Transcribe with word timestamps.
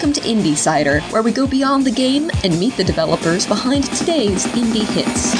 welcome 0.00 0.22
to 0.22 0.26
Indie 0.26 0.56
Cider, 0.56 1.00
where 1.10 1.20
we 1.20 1.30
go 1.30 1.46
beyond 1.46 1.84
the 1.84 1.90
game 1.90 2.30
and 2.42 2.58
meet 2.58 2.74
the 2.78 2.84
developers 2.84 3.46
behind 3.46 3.84
today's 3.84 4.46
indie 4.46 4.88
hits. 4.94 5.34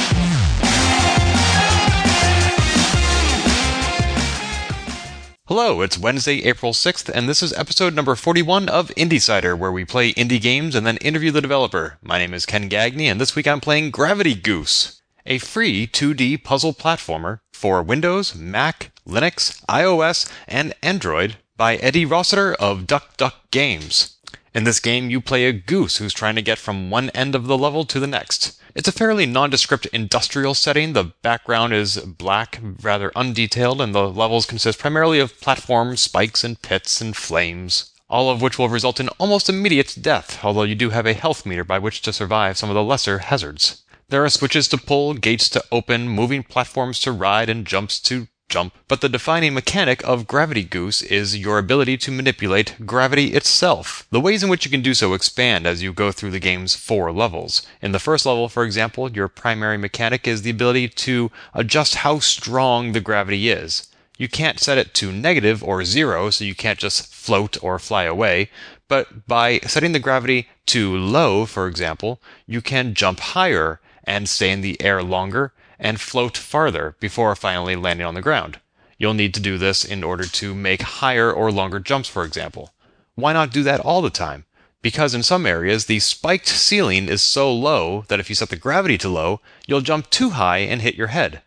Hello, 5.46 5.81
it's 5.81 5.96
Wednesday, 5.96 6.42
April 6.42 6.74
6th, 6.74 7.08
and 7.08 7.26
this 7.26 7.42
is 7.42 7.54
episode 7.54 7.94
number 7.94 8.15
41 8.15 8.69
of 8.69 8.90
Indie 8.99 9.19
Cider, 9.19 9.56
where 9.56 9.72
we 9.72 9.87
play 9.87 10.12
indie 10.12 10.38
games 10.38 10.74
and 10.74 10.87
then 10.87 10.99
interview 10.99 11.31
the 11.31 11.40
developer. 11.40 11.97
My 12.03 12.19
name 12.19 12.35
is 12.35 12.45
Ken 12.45 12.69
Gagne, 12.69 13.08
and 13.08 13.19
this 13.19 13.35
week 13.35 13.49
I'm 13.49 13.61
playing 13.61 13.90
Gravity 13.90 14.35
Goose, 14.35 15.01
a 15.24 15.38
free 15.38 15.87
2D 15.87 16.45
puzzle 16.45 16.74
platformer 16.74 17.41
for 17.55 17.83
Windows, 17.83 18.34
Mac, 18.34 18.92
Linux, 19.09 19.65
iOS, 19.70 20.30
and 20.47 20.74
Android 20.83 21.37
by 21.56 21.77
Eddie 21.77 22.05
Rossiter 22.05 22.52
of 22.55 22.87
Duck 22.87 23.16
Duck 23.16 23.51
Games. 23.51 24.19
In 24.53 24.65
this 24.65 24.81
game, 24.81 25.11
you 25.11 25.21
play 25.21 25.45
a 25.45 25.53
goose 25.53 25.99
who's 25.99 26.13
trying 26.13 26.35
to 26.35 26.43
get 26.43 26.59
from 26.59 26.91
one 26.91 27.11
end 27.11 27.37
of 27.37 27.47
the 27.47 27.57
level 27.57 27.85
to 27.85 28.01
the 28.01 28.09
next. 28.09 28.61
It's 28.75 28.89
a 28.89 28.93
fairly 28.93 29.25
nondescript 29.25 29.87
industrial 29.87 30.55
setting. 30.55 30.93
The 30.93 31.13
background 31.23 31.73
is 31.73 31.99
black, 31.99 32.59
rather 32.83 33.13
undetailed, 33.15 33.81
and 33.81 33.95
the 33.95 34.11
levels 34.11 34.47
consist 34.47 34.81
primarily 34.81 35.21
of 35.21 35.41
platforms, 35.41 36.01
spikes, 36.01 36.43
and 36.43 36.61
pits 36.61 37.01
and 37.01 37.17
flames, 37.17 37.93
all 38.09 38.29
of 38.29 38.43
which 38.43 38.59
will 38.59 38.69
result 38.69 38.99
in 38.99 39.09
almost 39.19 39.49
immediate 39.49 39.97
death, 40.01 40.45
although 40.45 40.65
you 40.65 40.75
do 40.75 40.91
have 40.91 41.07
a 41.07 41.15
health 41.15 41.47
meter 41.47 41.62
by 41.62 41.79
which 41.79 42.03
to 42.03 42.12
survive 42.12 42.59
some 42.59 42.71
of 42.71 42.75
the 42.75 42.83
lesser 42.83 43.19
hazards. 43.19 43.83
There 44.09 44.25
are 44.25 44.29
switches 44.29 44.67
to 44.69 44.79
pull, 44.79 45.15
gates 45.15 45.48
to 45.51 45.65
open, 45.71 46.09
moving 46.09 46.43
platforms 46.43 46.98
to 47.01 47.12
ride, 47.12 47.48
and 47.48 47.65
jumps 47.65 48.01
to 48.01 48.27
jump, 48.51 48.75
but 48.89 49.01
the 49.01 49.09
defining 49.09 49.55
mechanic 49.55 50.03
of 50.05 50.27
Gravity 50.27 50.65
Goose 50.65 51.01
is 51.03 51.39
your 51.39 51.57
ability 51.57 51.97
to 51.99 52.11
manipulate 52.11 52.75
gravity 52.85 53.33
itself. 53.33 54.07
The 54.11 54.21
ways 54.21 54.43
in 54.43 54.51
which 54.51 54.65
you 54.65 54.71
can 54.71 54.83
do 54.83 54.93
so 54.93 55.15
expand 55.15 55.67
as 55.67 55.83
you 55.83 55.93
go 55.93 56.13
through 56.13 56.33
the 56.33 56.41
game's 56.41 56.75
four 56.75 57.12
levels. 57.12 57.67
In 57.81 57.92
the 57.92 57.98
first 57.98 58.27
level, 58.27 58.48
for 58.48 58.65
example, 58.65 59.11
your 59.11 59.29
primary 59.29 59.79
mechanic 59.79 60.27
is 60.29 60.42
the 60.42 60.51
ability 60.51 60.89
to 60.89 61.31
adjust 61.55 61.95
how 61.97 62.19
strong 62.19 62.92
the 62.92 63.01
gravity 63.01 63.48
is. 63.48 63.89
You 64.19 64.29
can't 64.29 64.61
set 64.61 64.77
it 64.77 64.92
to 64.95 65.12
negative 65.12 65.64
or 65.64 65.83
zero, 65.85 66.29
so 66.29 66.45
you 66.45 66.55
can't 66.55 66.79
just 66.79 67.07
float 67.14 67.57
or 67.62 67.79
fly 67.79 68.05
away, 68.05 68.51
but 68.87 69.27
by 69.27 69.61
setting 69.61 69.92
the 69.92 69.98
gravity 69.98 70.48
to 70.67 70.95
low, 70.95 71.47
for 71.47 71.67
example, 71.67 72.20
you 72.47 72.61
can 72.61 72.92
jump 72.92 73.20
higher 73.20 73.81
and 74.05 74.29
stay 74.29 74.51
in 74.51 74.61
the 74.61 74.81
air 74.83 75.03
longer 75.03 75.53
and 75.81 76.00
float 76.00 76.36
farther 76.36 76.95
before 77.00 77.34
finally 77.34 77.75
landing 77.75 78.06
on 78.06 78.14
the 78.14 78.23
ground. 78.23 78.61
You'll 78.98 79.14
need 79.14 79.33
to 79.34 79.41
do 79.41 79.56
this 79.56 79.84
in 79.84 80.05
order 80.05 80.25
to 80.25 80.55
make 80.55 80.83
higher 80.83 81.33
or 81.33 81.50
longer 81.50 81.81
jumps, 81.81 82.09
for 82.09 82.25
example. 82.25 82.75
Why 83.14 83.33
not 83.33 83.50
do 83.50 83.62
that 83.62 83.81
all 83.81 84.03
the 84.03 84.11
time? 84.11 84.45
Because 84.83 85.14
in 85.14 85.23
some 85.23 85.47
areas, 85.47 85.86
the 85.86 85.98
spiked 85.98 86.48
ceiling 86.48 87.08
is 87.08 87.23
so 87.23 87.53
low 87.53 88.05
that 88.08 88.20
if 88.20 88.28
you 88.28 88.34
set 88.34 88.51
the 88.51 88.56
gravity 88.56 88.98
to 88.98 89.08
low, 89.08 89.41
you'll 89.67 89.81
jump 89.81 90.11
too 90.11 90.31
high 90.31 90.58
and 90.58 90.83
hit 90.83 90.95
your 90.95 91.08
head. 91.08 91.42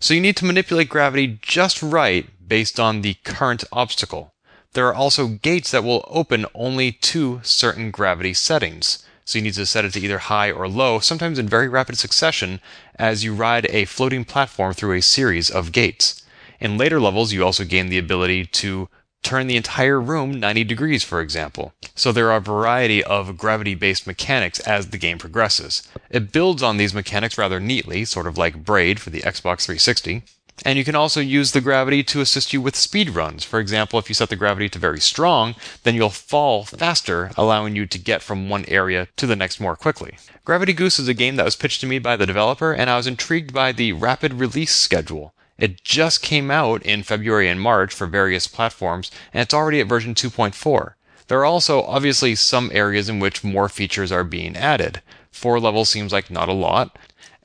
So 0.00 0.14
you 0.14 0.20
need 0.20 0.36
to 0.36 0.44
manipulate 0.44 0.88
gravity 0.88 1.38
just 1.42 1.82
right 1.82 2.28
based 2.46 2.78
on 2.78 3.00
the 3.00 3.14
current 3.24 3.64
obstacle. 3.72 4.32
There 4.74 4.86
are 4.86 4.94
also 4.94 5.28
gates 5.28 5.70
that 5.70 5.84
will 5.84 6.04
open 6.08 6.46
only 6.54 6.92
to 6.92 7.40
certain 7.42 7.90
gravity 7.90 8.34
settings 8.34 9.02
so 9.28 9.36
you 9.36 9.42
need 9.42 9.52
to 9.52 9.66
set 9.66 9.84
it 9.84 9.92
to 9.92 10.00
either 10.00 10.16
high 10.16 10.50
or 10.50 10.66
low, 10.66 11.00
sometimes 11.00 11.38
in 11.38 11.46
very 11.46 11.68
rapid 11.68 11.98
succession, 11.98 12.60
as 12.94 13.24
you 13.24 13.34
ride 13.34 13.66
a 13.66 13.84
floating 13.84 14.24
platform 14.24 14.72
through 14.72 14.94
a 14.94 15.02
series 15.02 15.50
of 15.50 15.70
gates. 15.70 16.22
In 16.60 16.78
later 16.78 16.98
levels, 16.98 17.30
you 17.30 17.44
also 17.44 17.66
gain 17.66 17.90
the 17.90 17.98
ability 17.98 18.46
to 18.46 18.88
turn 19.22 19.46
the 19.46 19.58
entire 19.58 20.00
room 20.00 20.40
90 20.40 20.64
degrees, 20.64 21.04
for 21.04 21.20
example. 21.20 21.74
So 21.94 22.10
there 22.10 22.32
are 22.32 22.38
a 22.38 22.40
variety 22.40 23.04
of 23.04 23.36
gravity 23.36 23.74
based 23.74 24.06
mechanics 24.06 24.60
as 24.60 24.88
the 24.88 24.96
game 24.96 25.18
progresses. 25.18 25.86
It 26.08 26.32
builds 26.32 26.62
on 26.62 26.78
these 26.78 26.94
mechanics 26.94 27.36
rather 27.36 27.60
neatly, 27.60 28.06
sort 28.06 28.26
of 28.26 28.38
like 28.38 28.64
Braid 28.64 28.98
for 28.98 29.10
the 29.10 29.20
Xbox 29.20 29.66
360. 29.66 30.22
And 30.64 30.78
you 30.78 30.84
can 30.84 30.94
also 30.94 31.20
use 31.20 31.52
the 31.52 31.60
gravity 31.60 32.02
to 32.04 32.20
assist 32.20 32.52
you 32.52 32.60
with 32.60 32.76
speed 32.76 33.10
runs. 33.10 33.44
For 33.44 33.60
example, 33.60 33.98
if 33.98 34.08
you 34.08 34.14
set 34.14 34.28
the 34.28 34.36
gravity 34.36 34.68
to 34.70 34.78
very 34.78 35.00
strong, 35.00 35.54
then 35.84 35.94
you'll 35.94 36.10
fall 36.10 36.64
faster, 36.64 37.30
allowing 37.36 37.76
you 37.76 37.86
to 37.86 37.98
get 37.98 38.22
from 38.22 38.48
one 38.48 38.64
area 38.66 39.08
to 39.16 39.26
the 39.26 39.36
next 39.36 39.60
more 39.60 39.76
quickly. 39.76 40.18
Gravity 40.44 40.72
Goose 40.72 40.98
is 40.98 41.08
a 41.08 41.14
game 41.14 41.36
that 41.36 41.44
was 41.44 41.56
pitched 41.56 41.80
to 41.82 41.86
me 41.86 41.98
by 41.98 42.16
the 42.16 42.26
developer, 42.26 42.72
and 42.72 42.90
I 42.90 42.96
was 42.96 43.06
intrigued 43.06 43.52
by 43.52 43.72
the 43.72 43.92
rapid 43.92 44.34
release 44.34 44.74
schedule. 44.74 45.32
It 45.58 45.82
just 45.82 46.22
came 46.22 46.50
out 46.50 46.82
in 46.84 47.02
February 47.02 47.48
and 47.48 47.60
March 47.60 47.92
for 47.92 48.06
various 48.06 48.46
platforms, 48.46 49.10
and 49.32 49.42
it's 49.42 49.54
already 49.54 49.80
at 49.80 49.88
version 49.88 50.14
2.4. 50.14 50.94
There 51.26 51.40
are 51.40 51.44
also 51.44 51.82
obviously 51.82 52.34
some 52.34 52.70
areas 52.72 53.08
in 53.08 53.20
which 53.20 53.44
more 53.44 53.68
features 53.68 54.10
are 54.10 54.24
being 54.24 54.56
added. 54.56 55.02
Four 55.30 55.60
levels 55.60 55.88
seems 55.88 56.12
like 56.12 56.30
not 56.30 56.48
a 56.48 56.52
lot, 56.52 56.96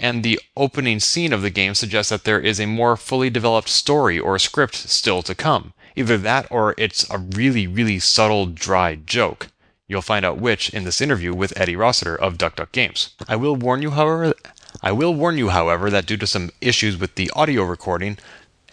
and 0.03 0.21
the 0.21 0.37
opening 0.57 0.99
scene 0.99 1.31
of 1.31 1.41
the 1.41 1.49
game 1.49 1.73
suggests 1.73 2.09
that 2.09 2.25
there 2.25 2.41
is 2.41 2.59
a 2.59 2.65
more 2.65 2.97
fully 2.97 3.29
developed 3.29 3.69
story 3.69 4.19
or 4.19 4.37
script 4.37 4.75
still 4.75 5.23
to 5.23 5.33
come. 5.33 5.71
Either 5.95 6.17
that 6.17 6.45
or 6.51 6.75
it's 6.77 7.09
a 7.09 7.17
really, 7.17 7.65
really 7.65 7.99
subtle, 7.99 8.45
dry 8.45 8.95
joke. 8.95 9.47
You'll 9.87 10.01
find 10.01 10.25
out 10.25 10.39
which 10.39 10.69
in 10.71 10.83
this 10.83 10.99
interview 10.99 11.33
with 11.33 11.57
Eddie 11.57 11.77
Rossiter 11.77 12.17
of 12.17 12.37
Duck 12.37 12.57
Duck 12.57 12.73
Games. 12.73 13.11
I 13.29 13.37
will 13.37 13.55
warn 13.55 13.81
you, 13.81 13.91
however, 13.91 14.33
I 14.81 14.91
will 14.91 15.13
warn 15.13 15.37
you, 15.37 15.49
however, 15.49 15.89
that 15.89 16.05
due 16.05 16.17
to 16.17 16.27
some 16.27 16.51
issues 16.59 16.97
with 16.97 17.15
the 17.15 17.31
audio 17.33 17.63
recording, 17.63 18.17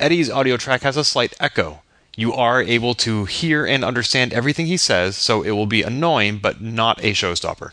Eddie's 0.01 0.31
audio 0.31 0.57
track 0.57 0.83
has 0.83 0.97
a 0.97 1.05
slight 1.05 1.35
echo. 1.39 1.83
You 2.17 2.33
are 2.33 2.61
able 2.61 2.95
to 2.95 3.27
hear 3.27 3.65
and 3.65 3.85
understand 3.85 4.33
everything 4.33 4.67
he 4.67 4.77
says, 4.77 5.17
so 5.17 5.43
it 5.43 5.53
will 5.53 5.67
be 5.67 5.83
annoying 5.83 6.39
but 6.39 6.61
not 6.61 6.99
a 7.05 7.13
showstopper. 7.13 7.71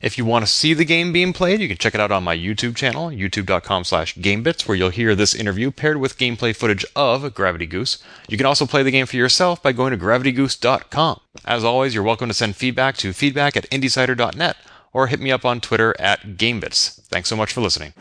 If 0.00 0.16
you 0.16 0.24
want 0.24 0.44
to 0.44 0.50
see 0.50 0.74
the 0.74 0.84
game 0.84 1.12
being 1.12 1.32
played, 1.32 1.60
you 1.60 1.68
can 1.68 1.76
check 1.76 1.94
it 1.94 2.00
out 2.00 2.12
on 2.12 2.22
my 2.22 2.36
YouTube 2.36 2.76
channel, 2.76 3.08
youtube.com 3.08 3.84
slash 3.84 4.14
gamebits, 4.14 4.68
where 4.68 4.76
you'll 4.76 4.90
hear 4.90 5.14
this 5.14 5.34
interview 5.34 5.70
paired 5.70 5.96
with 5.96 6.18
gameplay 6.18 6.54
footage 6.54 6.84
of 6.94 7.34
Gravity 7.34 7.66
Goose. 7.66 7.98
You 8.28 8.36
can 8.36 8.46
also 8.46 8.66
play 8.66 8.82
the 8.82 8.92
game 8.92 9.06
for 9.06 9.16
yourself 9.16 9.62
by 9.62 9.72
going 9.72 9.90
to 9.90 9.98
gravitygoose.com. 9.98 11.20
As 11.44 11.64
always, 11.64 11.94
you're 11.94 12.04
welcome 12.04 12.28
to 12.28 12.34
send 12.34 12.54
feedback 12.54 12.96
to 12.98 13.12
feedback 13.12 13.56
at 13.56 13.68
indiecider.net 13.70 14.56
or 14.92 15.08
hit 15.08 15.20
me 15.20 15.32
up 15.32 15.44
on 15.44 15.60
Twitter 15.60 15.94
at 15.98 16.36
gamebits. 16.36 17.00
Thanks 17.06 17.28
so 17.28 17.36
much 17.36 17.52
for 17.52 17.60
listening. 17.60 17.92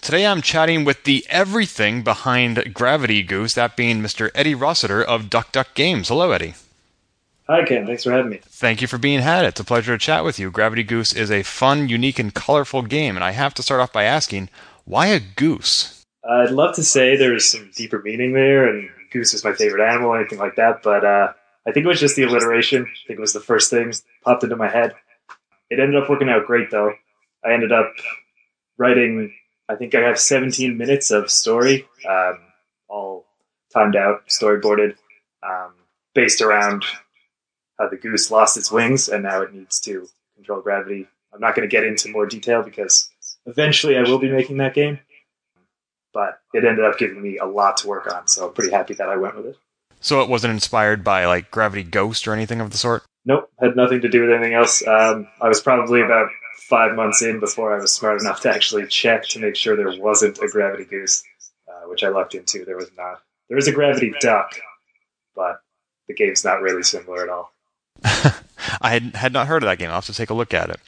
Today 0.00 0.26
I'm 0.26 0.42
chatting 0.42 0.84
with 0.84 1.04
the 1.04 1.24
everything 1.28 2.02
behind 2.02 2.74
Gravity 2.74 3.22
Goose, 3.22 3.54
that 3.54 3.76
being 3.76 4.00
Mr. 4.00 4.30
Eddie 4.34 4.54
Rossiter 4.54 5.02
of 5.02 5.30
Duck 5.30 5.52
Duck 5.52 5.74
Games. 5.74 6.08
Hello, 6.08 6.32
Eddie. 6.32 6.54
Hi, 7.48 7.64
Ken. 7.64 7.86
Thanks 7.86 8.04
for 8.04 8.12
having 8.12 8.30
me. 8.30 8.40
Thank 8.42 8.80
you 8.80 8.86
for 8.86 8.98
being 8.98 9.20
had. 9.20 9.44
It's 9.44 9.58
a 9.58 9.64
pleasure 9.64 9.92
to 9.92 9.98
chat 9.98 10.24
with 10.24 10.38
you. 10.38 10.50
Gravity 10.50 10.84
Goose 10.84 11.12
is 11.12 11.30
a 11.30 11.42
fun, 11.42 11.88
unique, 11.88 12.20
and 12.20 12.32
colorful 12.32 12.82
game, 12.82 13.16
and 13.16 13.24
I 13.24 13.32
have 13.32 13.52
to 13.54 13.62
start 13.62 13.80
off 13.80 13.92
by 13.92 14.04
asking, 14.04 14.48
why 14.84 15.08
a 15.08 15.18
goose? 15.18 16.04
I'd 16.24 16.52
love 16.52 16.76
to 16.76 16.84
say 16.84 17.16
there's 17.16 17.50
some 17.50 17.70
deeper 17.74 18.00
meaning 18.00 18.32
there, 18.32 18.68
and 18.68 18.88
goose 19.10 19.34
is 19.34 19.42
my 19.44 19.54
favorite 19.54 19.84
animal, 19.84 20.14
anything 20.14 20.38
like 20.38 20.54
that, 20.54 20.82
but 20.84 21.04
uh, 21.04 21.32
I 21.66 21.72
think 21.72 21.84
it 21.84 21.88
was 21.88 22.00
just 22.00 22.14
the 22.14 22.22
alliteration. 22.22 22.82
I 22.82 23.06
think 23.06 23.18
it 23.18 23.20
was 23.20 23.32
the 23.32 23.40
first 23.40 23.70
thing 23.70 23.92
popped 24.22 24.44
into 24.44 24.56
my 24.56 24.68
head. 24.68 24.94
It 25.68 25.80
ended 25.80 26.00
up 26.00 26.08
working 26.08 26.28
out 26.28 26.46
great, 26.46 26.70
though. 26.70 26.94
I 27.44 27.52
ended 27.52 27.72
up 27.72 27.92
writing, 28.78 29.32
I 29.68 29.74
think 29.74 29.96
I 29.96 30.00
have 30.00 30.18
17 30.18 30.76
minutes 30.78 31.10
of 31.10 31.28
story, 31.28 31.88
um, 32.08 32.38
all 32.88 33.26
timed 33.72 33.96
out, 33.96 34.28
storyboarded, 34.28 34.94
um, 35.42 35.72
based 36.14 36.40
around 36.40 36.84
how 37.78 37.88
the 37.88 37.96
goose 37.96 38.30
lost 38.30 38.56
its 38.56 38.70
wings 38.70 39.08
and 39.08 39.22
now 39.22 39.42
it 39.42 39.52
needs 39.52 39.80
to 39.80 40.08
control 40.36 40.60
gravity. 40.60 41.08
I'm 41.32 41.40
not 41.40 41.54
going 41.54 41.68
to 41.68 41.72
get 41.72 41.84
into 41.84 42.10
more 42.10 42.26
detail 42.26 42.62
because 42.62 43.10
eventually 43.46 43.96
I 43.96 44.02
will 44.02 44.18
be 44.18 44.30
making 44.30 44.58
that 44.58 44.74
game, 44.74 44.98
but 46.12 46.40
it 46.52 46.64
ended 46.64 46.84
up 46.84 46.98
giving 46.98 47.22
me 47.22 47.38
a 47.38 47.46
lot 47.46 47.78
to 47.78 47.88
work 47.88 48.12
on, 48.12 48.28
so 48.28 48.46
I'm 48.46 48.54
pretty 48.54 48.72
happy 48.72 48.94
that 48.94 49.08
I 49.08 49.16
went 49.16 49.36
with 49.36 49.46
it. 49.46 49.56
So 50.00 50.20
it 50.20 50.28
wasn't 50.28 50.52
inspired 50.52 51.04
by 51.04 51.26
like 51.26 51.50
Gravity 51.50 51.84
Ghost 51.84 52.26
or 52.26 52.32
anything 52.32 52.60
of 52.60 52.70
the 52.70 52.76
sort? 52.76 53.04
Nope, 53.24 53.50
had 53.60 53.76
nothing 53.76 54.00
to 54.00 54.08
do 54.08 54.22
with 54.22 54.30
anything 54.32 54.54
else. 54.54 54.86
Um, 54.86 55.28
I 55.40 55.48
was 55.48 55.60
probably 55.60 56.02
about 56.02 56.28
five 56.68 56.96
months 56.96 57.22
in 57.22 57.38
before 57.38 57.72
I 57.72 57.80
was 57.80 57.94
smart 57.94 58.20
enough 58.20 58.40
to 58.40 58.50
actually 58.50 58.86
check 58.86 59.28
to 59.28 59.38
make 59.38 59.54
sure 59.54 59.76
there 59.76 60.00
wasn't 60.00 60.38
a 60.38 60.48
Gravity 60.48 60.84
Goose, 60.84 61.22
uh, 61.68 61.88
which 61.88 62.02
I 62.02 62.08
lucked 62.08 62.34
into. 62.34 62.64
There 62.64 62.76
was 62.76 62.90
not. 62.96 63.20
There 63.48 63.58
is 63.58 63.68
a 63.68 63.72
Gravity 63.72 64.12
Duck, 64.20 64.52
but 65.36 65.60
the 66.08 66.14
game's 66.14 66.44
not 66.44 66.62
really 66.62 66.82
similar 66.82 67.22
at 67.22 67.28
all. 67.28 67.52
I 68.80 68.90
had, 68.90 69.16
had 69.16 69.32
not 69.32 69.46
heard 69.46 69.62
of 69.62 69.68
that 69.68 69.78
game. 69.78 69.88
I'll 69.88 69.96
have 69.96 70.06
to 70.06 70.14
take 70.14 70.30
a 70.30 70.34
look 70.34 70.54
at 70.54 70.70
it. 70.70 70.80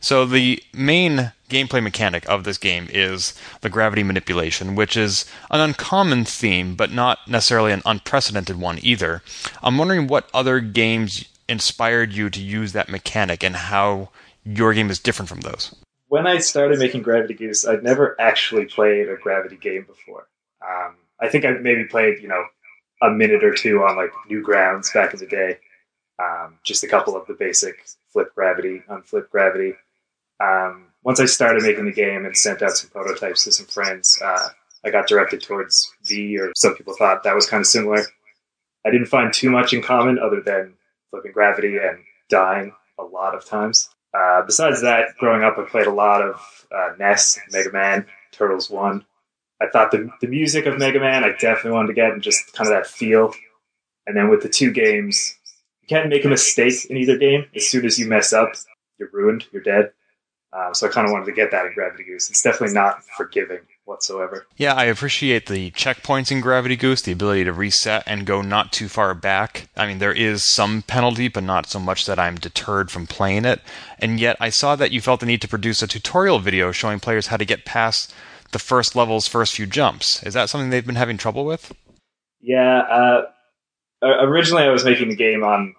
So, 0.00 0.24
the 0.26 0.62
main 0.72 1.32
gameplay 1.48 1.82
mechanic 1.82 2.28
of 2.28 2.44
this 2.44 2.58
game 2.58 2.88
is 2.90 3.34
the 3.60 3.68
gravity 3.68 4.02
manipulation, 4.02 4.74
which 4.74 4.96
is 4.96 5.24
an 5.50 5.60
uncommon 5.60 6.24
theme, 6.24 6.74
but 6.74 6.90
not 6.90 7.18
necessarily 7.28 7.72
an 7.72 7.82
unprecedented 7.84 8.58
one 8.58 8.78
either. 8.82 9.22
I'm 9.62 9.78
wondering 9.78 10.06
what 10.06 10.28
other 10.34 10.60
games 10.60 11.24
inspired 11.48 12.12
you 12.12 12.30
to 12.30 12.40
use 12.40 12.72
that 12.72 12.88
mechanic 12.88 13.44
and 13.44 13.56
how 13.56 14.10
your 14.44 14.72
game 14.72 14.90
is 14.90 14.98
different 14.98 15.28
from 15.28 15.40
those. 15.40 15.74
When 16.08 16.26
I 16.26 16.38
started 16.38 16.78
making 16.78 17.02
Gravity 17.02 17.34
Goose, 17.34 17.66
I'd 17.66 17.82
never 17.82 18.20
actually 18.20 18.66
played 18.66 19.08
a 19.08 19.16
gravity 19.16 19.56
game 19.56 19.84
before. 19.84 20.28
Um, 20.60 20.96
I 21.20 21.28
think 21.28 21.44
I 21.44 21.52
maybe 21.52 21.84
played, 21.84 22.20
you 22.20 22.28
know, 22.28 22.44
a 23.00 23.10
minute 23.10 23.42
or 23.42 23.54
two 23.54 23.82
on 23.82 23.96
like 23.96 24.12
Newgrounds 24.30 24.92
back 24.92 25.14
in 25.14 25.20
the 25.20 25.26
day 25.26 25.58
um, 26.22 26.58
just 26.62 26.84
a 26.84 26.88
couple 26.88 27.16
of 27.16 27.26
the 27.26 27.34
basic 27.34 27.84
flip 28.12 28.34
gravity, 28.34 28.82
unflip 28.88 29.30
gravity. 29.30 29.74
Um, 30.40 30.86
once 31.04 31.20
I 31.20 31.26
started 31.26 31.62
making 31.62 31.86
the 31.86 31.92
game 31.92 32.24
and 32.24 32.36
sent 32.36 32.62
out 32.62 32.76
some 32.76 32.90
prototypes 32.90 33.44
to 33.44 33.52
some 33.52 33.66
friends, 33.66 34.20
uh, 34.24 34.48
I 34.84 34.90
got 34.90 35.08
directed 35.08 35.42
towards 35.42 35.90
V, 36.04 36.38
or 36.38 36.52
some 36.56 36.74
people 36.74 36.94
thought 36.94 37.24
that 37.24 37.34
was 37.34 37.46
kind 37.46 37.60
of 37.60 37.66
similar. 37.66 38.02
I 38.84 38.90
didn't 38.90 39.06
find 39.06 39.32
too 39.32 39.50
much 39.50 39.72
in 39.72 39.82
common 39.82 40.18
other 40.18 40.40
than 40.40 40.74
flipping 41.10 41.32
gravity 41.32 41.76
and 41.76 41.98
dying 42.28 42.74
a 42.98 43.04
lot 43.04 43.34
of 43.34 43.44
times. 43.44 43.88
Uh, 44.14 44.42
besides 44.42 44.82
that, 44.82 45.16
growing 45.18 45.42
up, 45.42 45.56
I 45.58 45.62
played 45.62 45.86
a 45.86 45.92
lot 45.92 46.22
of 46.22 46.66
uh, 46.74 46.90
NES, 46.98 47.38
Mega 47.50 47.72
Man, 47.72 48.06
Turtles 48.32 48.68
1. 48.68 49.04
I 49.60 49.68
thought 49.68 49.92
the, 49.92 50.10
the 50.20 50.26
music 50.26 50.66
of 50.66 50.78
Mega 50.78 50.98
Man, 50.98 51.24
I 51.24 51.30
definitely 51.30 51.72
wanted 51.72 51.88
to 51.88 51.94
get, 51.94 52.12
and 52.12 52.22
just 52.22 52.52
kind 52.52 52.68
of 52.68 52.74
that 52.74 52.86
feel. 52.86 53.32
And 54.06 54.16
then 54.16 54.28
with 54.28 54.42
the 54.42 54.48
two 54.48 54.72
games, 54.72 55.38
can't 55.92 56.08
make 56.08 56.24
a 56.24 56.28
mistake 56.28 56.86
in 56.88 56.96
either 56.96 57.18
game. 57.18 57.46
As 57.54 57.68
soon 57.68 57.84
as 57.84 57.98
you 57.98 58.08
mess 58.08 58.32
up, 58.32 58.52
you're 58.98 59.10
ruined, 59.12 59.44
you're 59.52 59.62
dead. 59.62 59.92
Uh, 60.52 60.72
so 60.74 60.86
I 60.86 60.90
kind 60.90 61.06
of 61.06 61.12
wanted 61.12 61.26
to 61.26 61.32
get 61.32 61.50
that 61.50 61.64
in 61.64 61.72
Gravity 61.72 62.04
Goose. 62.04 62.28
It's 62.28 62.42
definitely 62.42 62.74
not 62.74 63.02
forgiving 63.16 63.60
whatsoever. 63.84 64.46
Yeah, 64.56 64.74
I 64.74 64.84
appreciate 64.84 65.46
the 65.46 65.70
checkpoints 65.72 66.30
in 66.30 66.40
Gravity 66.40 66.76
Goose, 66.76 67.02
the 67.02 67.12
ability 67.12 67.44
to 67.44 67.52
reset 67.52 68.04
and 68.06 68.26
go 68.26 68.42
not 68.42 68.70
too 68.70 68.88
far 68.88 69.14
back. 69.14 69.68
I 69.76 69.86
mean, 69.86 69.98
there 69.98 70.12
is 70.12 70.44
some 70.54 70.82
penalty, 70.82 71.28
but 71.28 71.42
not 71.42 71.66
so 71.66 71.78
much 71.78 72.04
that 72.06 72.18
I'm 72.18 72.36
deterred 72.36 72.90
from 72.90 73.06
playing 73.06 73.46
it. 73.46 73.60
And 73.98 74.20
yet, 74.20 74.36
I 74.40 74.50
saw 74.50 74.76
that 74.76 74.92
you 74.92 75.00
felt 75.00 75.20
the 75.20 75.26
need 75.26 75.40
to 75.42 75.48
produce 75.48 75.82
a 75.82 75.86
tutorial 75.86 76.38
video 76.38 76.70
showing 76.70 77.00
players 77.00 77.28
how 77.28 77.38
to 77.38 77.46
get 77.46 77.64
past 77.64 78.14
the 78.52 78.58
first 78.58 78.94
level's 78.94 79.26
first 79.26 79.54
few 79.54 79.66
jumps. 79.66 80.22
Is 80.22 80.34
that 80.34 80.50
something 80.50 80.68
they've 80.68 80.86
been 80.86 80.96
having 80.96 81.16
trouble 81.16 81.46
with? 81.46 81.72
Yeah. 82.40 82.80
Uh, 82.80 83.22
originally, 84.02 84.64
I 84.64 84.70
was 84.70 84.84
making 84.84 85.08
the 85.08 85.16
game 85.16 85.42
on 85.42 85.74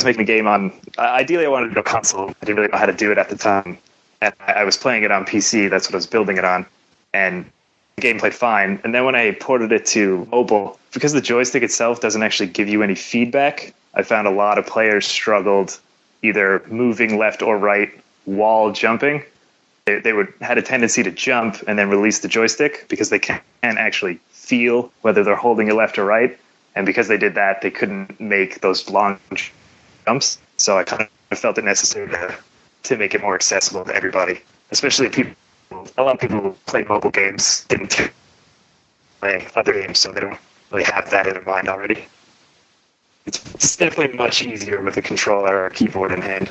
was 0.00 0.04
making 0.04 0.22
a 0.22 0.24
game 0.24 0.46
on. 0.46 0.72
Uh, 0.98 1.02
ideally, 1.02 1.44
I 1.44 1.48
wanted 1.48 1.68
to 1.68 1.74
go 1.74 1.82
console. 1.82 2.30
I 2.30 2.46
didn't 2.46 2.56
really 2.56 2.68
know 2.68 2.78
how 2.78 2.86
to 2.86 2.92
do 2.92 3.12
it 3.12 3.18
at 3.18 3.28
the 3.28 3.36
time, 3.36 3.78
and 4.20 4.34
I, 4.40 4.52
I 4.52 4.64
was 4.64 4.76
playing 4.76 5.04
it 5.04 5.10
on 5.10 5.24
PC. 5.24 5.68
That's 5.68 5.86
what 5.86 5.94
I 5.94 5.98
was 5.98 6.06
building 6.06 6.38
it 6.38 6.44
on, 6.44 6.66
and 7.12 7.44
the 7.96 8.02
game 8.02 8.18
played 8.18 8.34
fine. 8.34 8.80
And 8.82 8.94
then 8.94 9.04
when 9.04 9.14
I 9.14 9.32
ported 9.32 9.72
it 9.72 9.84
to 9.86 10.26
mobile, 10.30 10.78
because 10.92 11.12
the 11.12 11.20
joystick 11.20 11.62
itself 11.62 12.00
doesn't 12.00 12.22
actually 12.22 12.48
give 12.48 12.68
you 12.68 12.82
any 12.82 12.94
feedback, 12.94 13.74
I 13.94 14.02
found 14.02 14.26
a 14.26 14.30
lot 14.30 14.58
of 14.58 14.66
players 14.66 15.06
struggled 15.06 15.78
either 16.22 16.62
moving 16.68 17.18
left 17.18 17.42
or 17.42 17.58
right 17.58 17.90
while 18.24 18.72
jumping. 18.72 19.22
They, 19.84 20.00
they 20.00 20.12
would 20.12 20.32
had 20.40 20.58
a 20.58 20.62
tendency 20.62 21.02
to 21.02 21.10
jump 21.10 21.62
and 21.66 21.78
then 21.78 21.90
release 21.90 22.20
the 22.20 22.28
joystick 22.28 22.86
because 22.88 23.10
they 23.10 23.18
can't 23.18 23.42
actually 23.62 24.20
feel 24.30 24.92
whether 25.02 25.24
they're 25.24 25.36
holding 25.36 25.68
it 25.68 25.74
left 25.74 25.98
or 25.98 26.04
right. 26.04 26.38
And 26.74 26.86
because 26.86 27.08
they 27.08 27.18
did 27.18 27.34
that, 27.34 27.62
they 27.62 27.70
couldn't 27.70 28.20
make 28.20 28.60
those 28.60 28.88
long 28.88 29.18
jumps. 30.10 30.38
So 30.56 30.78
I 30.78 30.84
kind 30.84 31.08
of 31.30 31.38
felt 31.38 31.58
it 31.58 31.64
necessary 31.64 32.08
to, 32.08 32.36
to 32.84 32.96
make 32.96 33.14
it 33.14 33.20
more 33.20 33.34
accessible 33.34 33.84
to 33.84 33.94
everybody, 33.94 34.40
especially 34.70 35.08
people. 35.08 35.34
A 35.96 36.02
lot 36.02 36.16
of 36.16 36.20
people 36.20 36.40
who 36.40 36.50
play 36.66 36.82
mobile 36.82 37.10
games 37.10 37.64
didn't 37.68 38.10
play 39.20 39.46
other 39.54 39.72
games, 39.72 40.00
so 40.00 40.10
they 40.10 40.20
don't 40.20 40.38
really 40.72 40.84
have 40.84 41.10
that 41.10 41.28
in 41.28 41.34
their 41.34 41.44
mind 41.44 41.68
already. 41.68 42.04
It's, 43.26 43.54
it's 43.54 43.76
definitely 43.76 44.16
much 44.16 44.42
easier 44.42 44.82
with 44.82 44.96
a 44.96 45.02
controller 45.02 45.54
or 45.58 45.66
a 45.66 45.70
keyboard 45.70 46.10
in 46.10 46.22
hand. 46.22 46.50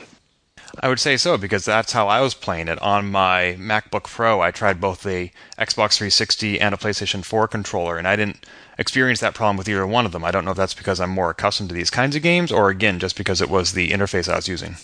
I 0.81 0.87
would 0.87 0.99
say 0.99 1.17
so 1.17 1.37
because 1.37 1.65
that's 1.65 1.91
how 1.91 2.07
I 2.07 2.21
was 2.21 2.33
playing 2.33 2.69
it 2.69 2.81
on 2.81 3.11
my 3.11 3.57
MacBook 3.59 4.03
Pro. 4.03 4.39
I 4.39 4.51
tried 4.51 4.79
both 4.79 5.03
the 5.03 5.31
Xbox 5.57 5.97
360 5.97 6.61
and 6.61 6.73
a 6.73 6.77
PlayStation 6.77 7.25
4 7.25 7.47
controller, 7.49 7.97
and 7.97 8.07
I 8.07 8.15
didn't 8.15 8.45
experience 8.79 9.19
that 9.19 9.35
problem 9.35 9.57
with 9.57 9.69
either 9.69 9.85
one 9.85 10.07
of 10.07 10.11
them. 10.11 10.25
I 10.25 10.31
don't 10.31 10.45
know 10.45 10.51
if 10.51 10.57
that's 10.57 10.73
because 10.73 10.99
I'm 10.99 11.11
more 11.11 11.29
accustomed 11.29 11.69
to 11.69 11.75
these 11.75 11.91
kinds 11.91 12.15
of 12.15 12.23
games, 12.23 12.51
or 12.51 12.69
again, 12.69 12.97
just 12.97 13.15
because 13.15 13.41
it 13.41 13.49
was 13.49 13.73
the 13.73 13.91
interface 13.91 14.27
I 14.31 14.37
was 14.37 14.47
using. 14.47 14.77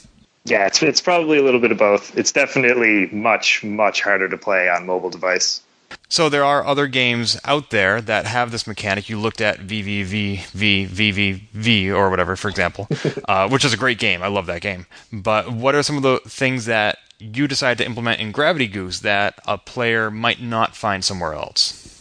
Yeah, 0.44 0.68
it's 0.68 0.84
it's 0.84 1.02
probably 1.02 1.40
a 1.40 1.42
little 1.42 1.60
bit 1.60 1.72
of 1.72 1.80
both. 1.80 2.16
It's 2.16 2.32
definitely 2.32 3.08
much 3.08 3.64
much 3.64 4.02
harder 4.02 4.30
to 4.30 4.38
play 4.38 4.70
on 4.70 4.86
mobile 4.86 5.10
device. 5.10 5.62
So 6.08 6.30
there 6.30 6.44
are 6.44 6.64
other 6.66 6.86
games 6.88 7.40
out 7.46 7.72
there 7.72 8.00
that 8.02 8.26
have 8.28 8.52
this 8.52 8.68
mechanic. 8.68 9.10
You 9.10 9.20
looked 9.20 9.42
at 9.42 9.60
VVVVVV 9.60 10.44
or 11.96 12.12
whatever, 12.12 12.36
for 12.36 12.50
example, 12.50 12.88
uh, 13.28 13.50
which 13.50 13.66
is 13.66 13.74
a 13.74 13.78
great 13.78 13.98
game. 13.98 14.22
I 14.22 14.28
love 14.28 14.46
that 14.46 14.62
game. 14.62 14.86
But 15.12 15.52
what 15.52 15.74
are 15.74 15.82
some 15.82 15.98
of 15.98 16.04
the 16.04 16.20
things 16.28 16.66
that 16.66 17.00
you 17.18 17.48
decide 17.48 17.78
to 17.80 17.86
implement 17.86 18.20
in 18.20 18.32
Gravity 18.32 18.68
Goose 18.68 19.00
that 19.00 19.40
a 19.48 19.58
player 19.58 20.12
might 20.12 20.42
not 20.42 20.76
find 20.76 21.04
somewhere 21.04 21.34
else? 21.34 21.95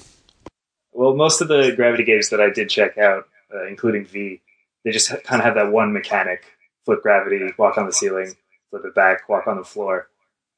Well, 0.94 1.14
most 1.14 1.40
of 1.40 1.48
the 1.48 1.72
Gravity 1.74 2.04
games 2.04 2.30
that 2.30 2.40
I 2.40 2.50
did 2.50 2.70
check 2.70 2.96
out, 2.96 3.24
uh, 3.52 3.66
including 3.66 4.06
V, 4.06 4.40
they 4.84 4.90
just 4.90 5.10
kind 5.24 5.40
of 5.40 5.44
have 5.44 5.56
that 5.56 5.72
one 5.72 5.92
mechanic: 5.92 6.44
flip 6.84 7.02
gravity, 7.02 7.52
walk 7.58 7.76
on 7.76 7.86
the 7.86 7.92
ceiling, 7.92 8.36
flip 8.70 8.84
it 8.84 8.94
back, 8.94 9.28
walk 9.28 9.46
on 9.46 9.56
the 9.56 9.64
floor. 9.64 10.08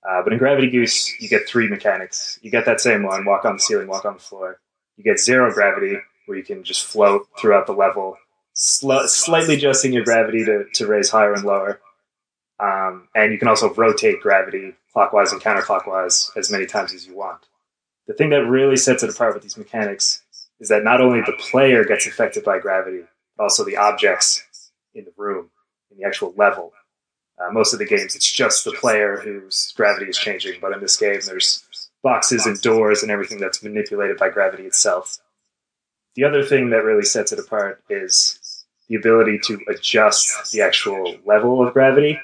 Uh, 0.08 0.22
but 0.22 0.32
in 0.32 0.38
Gravity 0.38 0.70
Goose, 0.70 1.20
you 1.20 1.28
get 1.28 1.48
three 1.48 1.68
mechanics. 1.68 2.38
You 2.42 2.50
get 2.50 2.66
that 2.66 2.80
same 2.80 3.02
one: 3.02 3.24
walk 3.24 3.44
on 3.44 3.56
the 3.56 3.62
ceiling, 3.62 3.88
walk 3.88 4.04
on 4.04 4.14
the 4.14 4.22
floor. 4.22 4.60
You 4.96 5.04
get 5.04 5.18
zero 5.18 5.52
gravity, 5.52 5.96
where 6.26 6.38
you 6.38 6.44
can 6.44 6.62
just 6.64 6.84
float 6.84 7.26
throughout 7.38 7.66
the 7.66 7.72
level, 7.72 8.16
sl- 8.52 9.06
slightly 9.06 9.54
adjusting 9.54 9.92
your 9.92 10.04
gravity 10.04 10.44
to, 10.44 10.64
to 10.74 10.86
raise 10.86 11.10
higher 11.10 11.32
and 11.32 11.44
lower. 11.44 11.80
Um, 12.58 13.08
and 13.14 13.32
you 13.32 13.38
can 13.38 13.48
also 13.48 13.72
rotate 13.72 14.20
gravity 14.20 14.74
clockwise 14.92 15.30
and 15.30 15.42
counterclockwise 15.42 16.34
as 16.38 16.50
many 16.50 16.64
times 16.64 16.94
as 16.94 17.06
you 17.06 17.14
want. 17.14 17.42
The 18.06 18.14
thing 18.14 18.30
that 18.30 18.46
really 18.46 18.76
sets 18.78 19.02
it 19.02 19.10
apart 19.10 19.34
with 19.34 19.42
these 19.42 19.58
mechanics 19.58 20.22
is 20.60 20.68
that 20.68 20.84
not 20.84 21.00
only 21.00 21.20
the 21.20 21.36
player 21.38 21.84
gets 21.84 22.06
affected 22.06 22.44
by 22.44 22.58
gravity, 22.58 23.02
but 23.36 23.44
also 23.44 23.64
the 23.64 23.76
objects 23.76 24.70
in 24.94 25.04
the 25.04 25.12
room, 25.16 25.50
in 25.90 25.98
the 25.98 26.06
actual 26.06 26.32
level. 26.36 26.72
Uh, 27.38 27.52
most 27.52 27.72
of 27.72 27.78
the 27.78 27.84
games, 27.84 28.16
it's 28.16 28.30
just 28.30 28.64
the 28.64 28.72
player 28.72 29.18
whose 29.18 29.72
gravity 29.76 30.06
is 30.06 30.16
changing, 30.16 30.58
but 30.60 30.72
in 30.72 30.80
this 30.80 30.96
game, 30.96 31.20
there's 31.26 31.64
boxes 32.02 32.46
and 32.46 32.60
doors 32.62 33.02
and 33.02 33.10
everything 33.10 33.38
that's 33.38 33.62
manipulated 33.62 34.16
by 34.16 34.30
gravity 34.30 34.64
itself. 34.64 35.18
The 36.14 36.24
other 36.24 36.42
thing 36.42 36.70
that 36.70 36.84
really 36.84 37.04
sets 37.04 37.32
it 37.32 37.38
apart 37.38 37.82
is 37.90 38.64
the 38.88 38.94
ability 38.94 39.38
to 39.44 39.60
adjust 39.68 40.52
the 40.52 40.62
actual 40.62 41.16
level 41.26 41.66
of 41.66 41.74
gravity. 41.74 42.18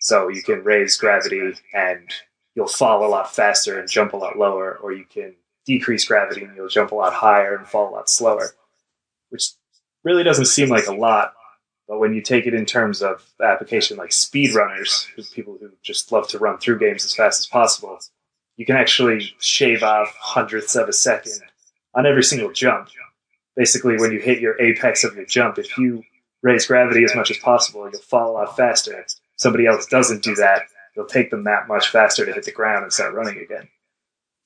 So 0.00 0.28
you 0.28 0.42
can 0.42 0.62
raise 0.62 0.96
gravity 0.96 1.54
and 1.72 2.10
you'll 2.54 2.66
fall 2.66 3.06
a 3.06 3.08
lot 3.08 3.34
faster 3.34 3.78
and 3.78 3.88
jump 3.88 4.12
a 4.12 4.16
lot 4.16 4.38
lower, 4.38 4.78
or 4.82 4.92
you 4.92 5.04
can 5.04 5.36
decrease 5.66 6.04
gravity 6.04 6.44
and 6.44 6.56
you'll 6.56 6.68
jump 6.68 6.92
a 6.92 6.94
lot 6.94 7.12
higher 7.12 7.54
and 7.54 7.66
fall 7.66 7.90
a 7.90 7.94
lot 7.94 8.10
slower, 8.10 8.50
which 9.28 9.50
really 10.04 10.24
doesn't 10.24 10.46
seem 10.46 10.68
like 10.68 10.86
a 10.86 10.94
lot. 10.94 11.34
But 11.88 11.98
when 11.98 12.14
you 12.14 12.22
take 12.22 12.46
it 12.46 12.54
in 12.54 12.66
terms 12.66 13.02
of 13.02 13.28
application 13.42 13.96
like 13.96 14.10
speedrunners, 14.10 15.06
people 15.32 15.56
who 15.60 15.70
just 15.82 16.12
love 16.12 16.28
to 16.28 16.38
run 16.38 16.58
through 16.58 16.78
games 16.78 17.04
as 17.04 17.14
fast 17.14 17.40
as 17.40 17.46
possible, 17.46 17.98
you 18.56 18.64
can 18.64 18.76
actually 18.76 19.34
shave 19.40 19.82
off 19.82 20.14
hundredths 20.20 20.76
of 20.76 20.88
a 20.88 20.92
second 20.92 21.40
on 21.94 22.06
every 22.06 22.22
single 22.22 22.52
jump. 22.52 22.88
Basically, 23.56 23.96
when 23.96 24.12
you 24.12 24.20
hit 24.20 24.40
your 24.40 24.60
apex 24.60 25.02
of 25.02 25.16
your 25.16 25.24
jump, 25.24 25.58
if 25.58 25.76
you 25.76 26.04
raise 26.42 26.66
gravity 26.66 27.04
as 27.04 27.14
much 27.14 27.30
as 27.30 27.38
possible, 27.38 27.88
you'll 27.90 28.00
fall 28.00 28.30
a 28.30 28.34
lot 28.34 28.56
faster. 28.56 29.04
Somebody 29.36 29.66
else 29.66 29.86
doesn't 29.86 30.22
do 30.22 30.34
that, 30.36 30.62
it'll 30.94 31.08
take 31.08 31.30
them 31.30 31.44
that 31.44 31.68
much 31.68 31.88
faster 31.88 32.24
to 32.24 32.32
hit 32.32 32.44
the 32.44 32.52
ground 32.52 32.84
and 32.84 32.92
start 32.92 33.14
running 33.14 33.38
again. 33.38 33.68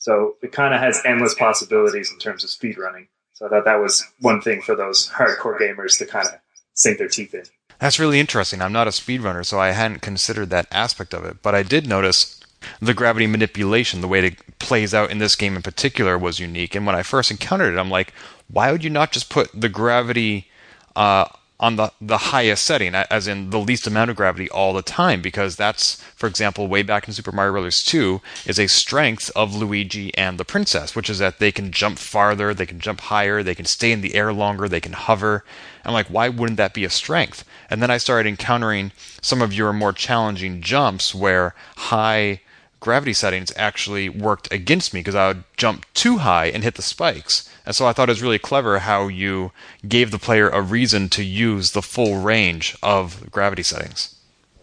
So 0.04 0.36
it 0.42 0.52
kind 0.52 0.74
of 0.74 0.80
has 0.80 1.00
endless 1.06 1.32
possibilities 1.32 2.12
in 2.12 2.18
terms 2.18 2.44
of 2.44 2.50
speed 2.50 2.76
running. 2.76 3.08
So 3.32 3.46
I 3.46 3.48
thought 3.48 3.64
that 3.64 3.80
was 3.80 4.04
one 4.20 4.42
thing 4.42 4.60
for 4.60 4.76
those 4.76 5.08
hardcore 5.08 5.58
gamers 5.58 5.96
to 5.96 6.04
kind 6.04 6.26
of 6.26 6.34
sink 6.74 6.98
their 6.98 7.08
teeth 7.08 7.32
in. 7.32 7.44
That's 7.78 7.98
really 7.98 8.20
interesting. 8.20 8.60
I'm 8.60 8.70
not 8.70 8.86
a 8.86 8.90
speedrunner, 8.90 9.46
so 9.46 9.58
I 9.58 9.70
hadn't 9.70 10.02
considered 10.02 10.50
that 10.50 10.66
aspect 10.70 11.14
of 11.14 11.24
it. 11.24 11.38
But 11.40 11.54
I 11.54 11.62
did 11.62 11.86
notice 11.86 12.38
the 12.82 12.92
gravity 12.92 13.26
manipulation, 13.26 14.02
the 14.02 14.08
way 14.08 14.26
it 14.26 14.58
plays 14.58 14.92
out 14.92 15.10
in 15.10 15.16
this 15.16 15.36
game 15.36 15.56
in 15.56 15.62
particular, 15.62 16.18
was 16.18 16.38
unique. 16.38 16.74
And 16.74 16.84
when 16.84 16.94
I 16.94 17.02
first 17.02 17.30
encountered 17.30 17.72
it, 17.72 17.78
I'm 17.78 17.88
like, 17.88 18.12
why 18.48 18.72
would 18.72 18.84
you 18.84 18.90
not 18.90 19.10
just 19.10 19.30
put 19.30 19.58
the 19.58 19.70
gravity 19.70 20.50
uh, 20.96 21.24
on 21.60 21.76
the, 21.76 21.92
the 22.00 22.18
highest 22.18 22.64
setting, 22.64 22.94
as 22.94 23.28
in 23.28 23.50
the 23.50 23.58
least 23.58 23.86
amount 23.86 24.10
of 24.10 24.16
gravity 24.16 24.50
all 24.50 24.72
the 24.72 24.82
time, 24.82 25.22
because 25.22 25.54
that's, 25.54 26.02
for 26.16 26.26
example, 26.26 26.66
way 26.66 26.82
back 26.82 27.06
in 27.06 27.14
Super 27.14 27.30
Mario 27.30 27.52
Bros. 27.52 27.82
2, 27.82 28.20
is 28.44 28.58
a 28.58 28.66
strength 28.66 29.30
of 29.36 29.54
Luigi 29.54 30.14
and 30.16 30.36
the 30.36 30.44
princess, 30.44 30.96
which 30.96 31.08
is 31.08 31.18
that 31.18 31.38
they 31.38 31.52
can 31.52 31.70
jump 31.70 31.98
farther, 31.98 32.52
they 32.52 32.66
can 32.66 32.80
jump 32.80 33.00
higher, 33.02 33.42
they 33.42 33.54
can 33.54 33.66
stay 33.66 33.92
in 33.92 34.00
the 34.00 34.14
air 34.14 34.32
longer, 34.32 34.68
they 34.68 34.80
can 34.80 34.92
hover. 34.92 35.44
I'm 35.84 35.92
like, 35.92 36.08
why 36.08 36.28
wouldn't 36.28 36.56
that 36.56 36.74
be 36.74 36.84
a 36.84 36.90
strength? 36.90 37.44
And 37.70 37.80
then 37.80 37.90
I 37.90 37.98
started 37.98 38.28
encountering 38.28 38.92
some 39.22 39.40
of 39.40 39.52
your 39.52 39.72
more 39.72 39.92
challenging 39.92 40.60
jumps 40.60 41.14
where 41.14 41.54
high 41.76 42.40
gravity 42.84 43.14
settings 43.14 43.50
actually 43.56 44.10
worked 44.10 44.52
against 44.52 44.92
me 44.92 45.00
because 45.00 45.14
I 45.14 45.28
would 45.28 45.44
jump 45.56 45.86
too 45.94 46.18
high 46.18 46.48
and 46.48 46.62
hit 46.62 46.74
the 46.74 46.82
spikes. 46.82 47.48
And 47.64 47.74
so 47.74 47.86
I 47.86 47.94
thought 47.94 48.10
it 48.10 48.12
was 48.12 48.20
really 48.20 48.38
clever 48.38 48.80
how 48.80 49.08
you 49.08 49.52
gave 49.88 50.10
the 50.10 50.18
player 50.18 50.50
a 50.50 50.60
reason 50.60 51.08
to 51.08 51.24
use 51.24 51.70
the 51.70 51.80
full 51.80 52.20
range 52.20 52.76
of 52.82 53.30
gravity 53.30 53.62
settings. 53.62 54.14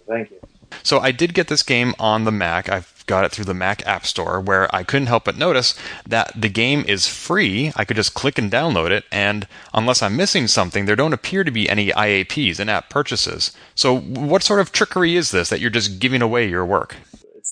Thank 0.07 0.29
you. 0.29 0.37
So 0.83 0.99
I 0.99 1.11
did 1.11 1.33
get 1.33 1.47
this 1.47 1.63
game 1.63 1.95
on 1.97 2.25
the 2.25 2.31
Mac. 2.31 2.69
I've 2.69 3.03
got 3.07 3.25
it 3.25 3.31
through 3.31 3.45
the 3.45 3.55
Mac 3.55 3.85
App 3.87 4.05
Store, 4.05 4.39
where 4.39 4.73
I 4.73 4.83
couldn't 4.83 5.07
help 5.07 5.25
but 5.25 5.35
notice 5.35 5.73
that 6.07 6.31
the 6.39 6.47
game 6.47 6.85
is 6.87 7.07
free. 7.07 7.73
I 7.75 7.85
could 7.85 7.97
just 7.97 8.13
click 8.13 8.37
and 8.37 8.51
download 8.51 8.91
it, 8.91 9.05
and 9.11 9.47
unless 9.73 10.03
I'm 10.03 10.15
missing 10.15 10.47
something, 10.47 10.85
there 10.85 10.95
don't 10.95 11.11
appear 11.11 11.43
to 11.43 11.51
be 11.51 11.67
any 11.67 11.87
IAPs 11.89 12.59
in 12.59 12.69
app 12.69 12.91
purchases. 12.91 13.51
So, 13.73 13.97
what 13.97 14.43
sort 14.43 14.59
of 14.59 14.71
trickery 14.71 15.15
is 15.15 15.31
this 15.31 15.49
that 15.49 15.59
you're 15.59 15.71
just 15.71 15.99
giving 15.99 16.21
away 16.21 16.47
your 16.47 16.65
work? 16.65 16.97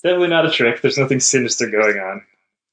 It's 0.00 0.08
definitely 0.08 0.28
not 0.28 0.46
a 0.46 0.50
trick. 0.50 0.80
There's 0.80 0.96
nothing 0.96 1.20
sinister 1.20 1.68
going 1.68 1.98
on. 1.98 2.22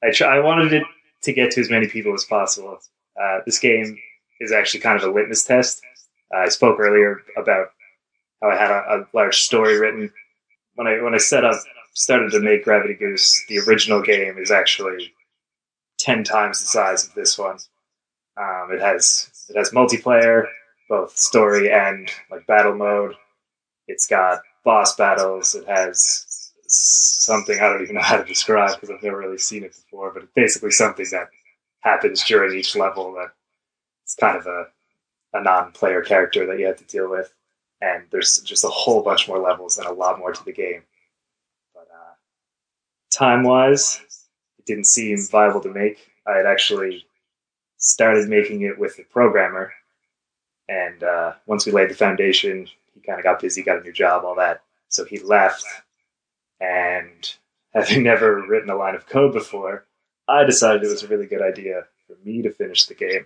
I, 0.02 0.12
try, 0.12 0.38
I 0.38 0.40
wanted 0.40 0.72
it 0.72 0.84
to 1.24 1.34
get 1.34 1.52
to 1.52 1.60
as 1.60 1.70
many 1.70 1.86
people 1.90 2.14
as 2.14 2.24
possible. 2.24 2.80
Uh, 3.22 3.40
this 3.46 3.60
game 3.60 3.98
is 4.40 4.54
actually 4.54 4.80
kind 4.80 4.98
of 4.98 5.04
a 5.04 5.12
litmus 5.12 5.44
test. 5.44 5.82
Uh, 6.34 6.40
I 6.40 6.48
spoke 6.48 6.80
earlier 6.80 7.20
about 7.36 7.68
how 8.42 8.50
I 8.50 8.56
had 8.56 8.72
a, 8.72 8.76
a, 8.76 9.08
large 9.14 9.42
story 9.42 9.78
written. 9.78 10.14
When 10.76 10.88
I 10.88 11.04
when 11.04 11.16
I 11.16 11.18
set 11.18 11.44
up 11.44 11.62
started 11.94 12.32
to 12.32 12.40
make 12.40 12.64
Gravity 12.64 12.94
Goose, 12.94 13.44
the 13.50 13.60
original 13.60 14.02
game 14.02 14.38
is 14.38 14.50
actually 14.50 15.14
ten 16.00 16.24
times 16.24 16.62
the 16.62 16.68
size 16.68 17.06
of 17.06 17.14
this 17.14 17.38
one. 17.38 17.58
Um, 18.40 18.70
it 18.72 18.80
has 18.80 19.30
it 19.50 19.58
has 19.58 19.72
multiplayer, 19.72 20.46
both 20.88 21.18
story 21.18 21.70
and 21.70 22.10
like 22.32 22.48
battle 22.48 22.76
mode. 22.76 23.16
It's 23.86 24.08
got 24.08 24.44
boss 24.64 24.96
battles. 24.96 25.56
It 25.56 25.68
has 25.68 26.27
something 26.80 27.60
I 27.60 27.70
don't 27.70 27.82
even 27.82 27.96
know 27.96 28.02
how 28.02 28.18
to 28.18 28.26
describe 28.26 28.76
because 28.76 28.90
I've 28.90 29.04
never 29.04 29.18
really 29.18 29.38
seen 29.38 29.64
it 29.64 29.76
before, 29.76 30.12
but 30.14 30.24
it's 30.24 30.32
basically 30.36 30.72
something 30.72 31.06
that 31.12 31.30
happens 31.80 32.24
during 32.24 32.58
each 32.58 32.76
level 32.76 33.14
that 33.14 33.30
it's 34.04 34.16
kind 34.16 34.38
of 34.38 34.46
a, 34.46 34.68
a 35.34 35.44
non-player 35.44 36.02
character 36.02 36.46
that 36.46 36.60
you 36.60 36.66
have 36.66 36.78
to 36.78 36.86
deal 36.86 37.10
with 37.10 37.34
and 37.82 38.04
there's 38.12 38.40
just 38.40 38.64
a 38.64 38.70
whole 38.70 39.04
bunch 39.04 39.28
more 39.28 39.40
levels 39.40 39.78
and 39.78 39.88
a 39.88 39.92
lot 39.92 40.20
more 40.20 40.32
to 40.32 40.46
the 40.46 40.52
game. 40.52 40.84
But 41.74 41.88
uh, 41.94 42.16
time 43.12 43.44
wise, 43.44 44.02
it 44.58 44.66
didn't 44.66 44.88
seem 44.88 45.18
viable 45.30 45.62
to 45.62 45.70
make. 45.70 46.00
I 46.26 46.38
had 46.38 46.46
actually 46.46 47.06
started 47.78 48.30
making 48.30 48.62
it 48.62 48.78
with 48.78 48.98
a 49.00 49.04
programmer, 49.04 49.72
and 50.68 51.04
uh, 51.04 51.34
once 51.46 51.66
we 51.66 51.72
laid 51.72 51.90
the 51.90 51.96
foundation, 51.96 52.68
he 52.94 53.02
kind 53.02 53.20
of 53.20 53.24
got 53.24 53.40
busy, 53.40 53.64
got 53.64 53.80
a 53.80 53.84
new 53.84 53.94
job, 53.94 54.26
all 54.26 54.36
that. 54.36 54.62
So 54.90 55.06
he 55.06 55.20
left, 55.20 55.64
and 56.60 57.36
having 57.74 58.04
never 58.04 58.42
written 58.48 58.70
a 58.70 58.76
line 58.76 58.96
of 58.96 59.08
code 59.08 59.34
before, 59.34 59.86
I 60.28 60.44
decided 60.44 60.84
it 60.84 60.90
was 60.90 61.04
a 61.04 61.08
really 61.08 61.28
good 61.28 61.42
idea 61.42 61.84
for 62.06 62.16
me 62.24 62.42
to 62.42 62.52
finish 62.52 62.86
the 62.86 62.96
game. 62.96 63.26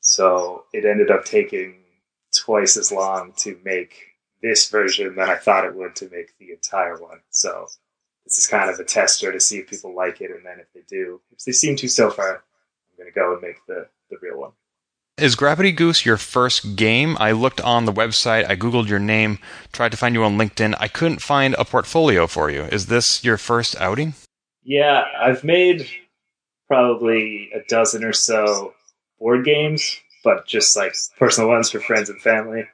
So 0.00 0.64
it 0.72 0.84
ended 0.84 1.10
up 1.10 1.24
taking 1.24 1.82
twice 2.34 2.76
as 2.76 2.92
long 2.92 3.32
to 3.38 3.58
make 3.64 3.94
this 4.42 4.68
version 4.68 5.16
than 5.16 5.28
I 5.28 5.36
thought 5.36 5.64
it 5.64 5.74
would 5.74 5.96
to 5.96 6.10
make 6.10 6.36
the 6.38 6.52
entire 6.52 7.00
one. 7.00 7.20
So 7.30 7.66
this 8.24 8.38
is 8.38 8.46
kind 8.46 8.70
of 8.70 8.78
a 8.78 8.84
tester 8.84 9.32
to 9.32 9.40
see 9.40 9.58
if 9.58 9.68
people 9.68 9.94
like 9.94 10.20
it, 10.20 10.30
and 10.30 10.44
then 10.44 10.58
if 10.60 10.72
they 10.72 10.82
do, 10.88 11.20
if 11.32 11.44
they 11.44 11.52
seem 11.52 11.76
to 11.76 11.88
so 11.88 12.10
far, 12.10 12.36
I'm 12.36 12.96
going 12.96 13.12
to 13.12 13.14
go 13.14 13.32
and 13.32 13.42
make 13.42 13.64
the, 13.66 13.88
the 14.10 14.16
real 14.20 14.38
one. 14.38 14.52
Is 15.18 15.34
Gravity 15.34 15.72
Goose 15.72 16.04
your 16.04 16.18
first 16.18 16.76
game? 16.76 17.16
I 17.18 17.32
looked 17.32 17.60
on 17.60 17.86
the 17.86 17.92
website, 17.92 18.48
I 18.48 18.56
googled 18.56 18.88
your 18.88 18.98
name, 18.98 19.38
tried 19.72 19.92
to 19.92 19.96
find 19.96 20.14
you 20.14 20.22
on 20.24 20.36
LinkedIn. 20.36 20.74
I 20.78 20.88
couldn't 20.88 21.22
find 21.22 21.54
a 21.54 21.64
portfolio 21.64 22.26
for 22.26 22.50
you. 22.50 22.64
Is 22.64 22.86
this 22.86 23.24
your 23.24 23.38
first 23.38 23.76
outing? 23.80 24.14
Yeah, 24.62 25.04
I've 25.18 25.42
made 25.42 25.88
probably 26.68 27.50
a 27.54 27.60
dozen 27.66 28.04
or 28.04 28.12
so 28.12 28.74
board 29.18 29.44
games 29.44 30.00
but 30.26 30.44
just 30.44 30.76
like 30.76 30.92
personal 31.16 31.48
ones 31.48 31.70
for 31.70 31.78
friends 31.78 32.10
and 32.10 32.20
family. 32.20 32.64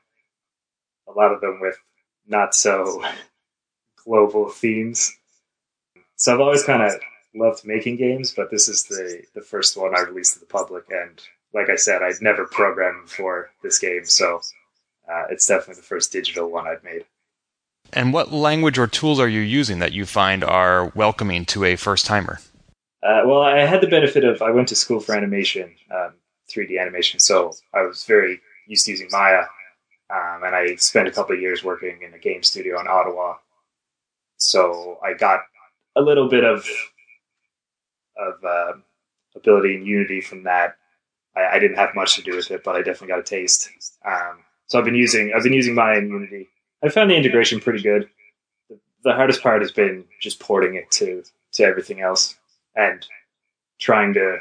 A 1.06 1.12
lot 1.12 1.34
of 1.34 1.42
them 1.42 1.58
with 1.61 1.76
not 2.26 2.54
so 2.54 3.04
global 4.06 4.49
themes. 4.49 5.12
So 6.16 6.32
I've 6.32 6.40
always 6.40 6.64
kind 6.64 6.82
of 6.82 6.99
loved 7.34 7.66
making 7.66 7.99
games, 7.99 8.32
but 8.34 8.50
this 8.50 8.68
is 8.68 8.84
the 8.84 9.25
the 9.34 9.42
first 9.42 9.76
one 9.76 9.94
I 9.94 10.00
released 10.00 10.32
to 10.32 10.40
the 10.40 10.46
public. 10.46 10.84
And 10.88 11.20
like 11.54 11.68
I 11.68 11.76
said, 11.76 12.02
I'd 12.02 12.21
never 12.21 12.47
programmed 12.47 13.11
for 13.11 13.50
this 13.62 13.78
game, 13.78 14.04
so 14.04 14.40
uh, 15.11 15.25
it's 15.30 15.47
definitely 15.47 15.76
the 15.76 15.87
first 15.87 16.12
digital 16.12 16.50
one 16.50 16.66
I've 16.66 16.85
made. 16.85 17.04
And 17.92 18.12
what 18.12 18.32
language 18.32 18.78
or 18.78 18.87
tools 18.87 19.21
are 19.21 19.28
you 19.28 19.40
using 19.40 19.78
that 19.80 19.92
you 19.92 20.06
find 20.06 20.42
are 20.42 20.87
welcoming 20.94 21.44
to 21.47 21.64
a 21.64 21.76
first 21.76 22.06
timer? 22.06 22.40
Uh, 23.02 23.23
well, 23.26 23.42
I 23.42 23.61
had 23.61 23.80
the 23.80 23.88
benefit 23.88 24.25
of 24.25 24.40
I 24.40 24.50
went 24.50 24.68
to 24.68 24.76
school 24.76 25.00
for 25.00 25.14
animation, 25.14 25.75
um, 25.90 26.14
3D 26.50 26.80
animation. 26.80 27.21
So 27.21 27.52
I 27.75 27.82
was 27.82 28.04
very 28.04 28.40
used 28.66 28.87
to 28.87 28.92
using 28.92 29.09
Maya, 29.11 29.44
um, 30.09 30.44
and 30.44 30.54
I 30.54 30.76
spent 30.76 31.09
a 31.09 31.11
couple 31.11 31.35
of 31.35 31.42
years 31.42 31.64
working 31.64 32.00
in 32.02 32.14
a 32.14 32.18
game 32.18 32.42
studio 32.42 32.80
in 32.80 32.87
Ottawa. 32.87 33.35
So 34.37 34.99
I 35.04 35.14
got 35.14 35.40
a 35.97 36.00
little 36.00 36.28
bit 36.28 36.44
of 36.44 36.66
of 38.16 38.44
uh, 38.44 38.73
ability 39.35 39.75
in 39.76 39.85
Unity 39.85 40.21
from 40.21 40.44
that. 40.44 40.76
I, 41.36 41.56
I, 41.56 41.58
didn't 41.58 41.76
have 41.76 41.94
much 41.94 42.16
to 42.16 42.22
do 42.22 42.36
with 42.36 42.50
it, 42.50 42.64
but 42.64 42.74
I 42.74 42.78
definitely 42.78 43.08
got 43.08 43.18
a 43.18 43.22
taste. 43.22 43.70
Um, 44.04 44.40
so 44.66 44.78
I've 44.78 44.84
been 44.84 44.94
using 44.94 45.32
I've 45.34 45.42
been 45.42 45.52
using 45.52 45.74
my 45.74 45.94
Unity. 45.94 46.48
I 46.82 46.88
found 46.88 47.10
the 47.10 47.16
integration 47.16 47.60
pretty 47.60 47.82
good. 47.82 48.08
The, 48.68 48.78
the 49.04 49.12
hardest 49.12 49.42
part 49.42 49.62
has 49.62 49.72
been 49.72 50.04
just 50.20 50.40
porting 50.40 50.74
it 50.74 50.90
to 50.92 51.24
to 51.52 51.64
everything 51.64 52.00
else 52.00 52.36
and 52.74 53.06
trying 53.78 54.14
to 54.14 54.38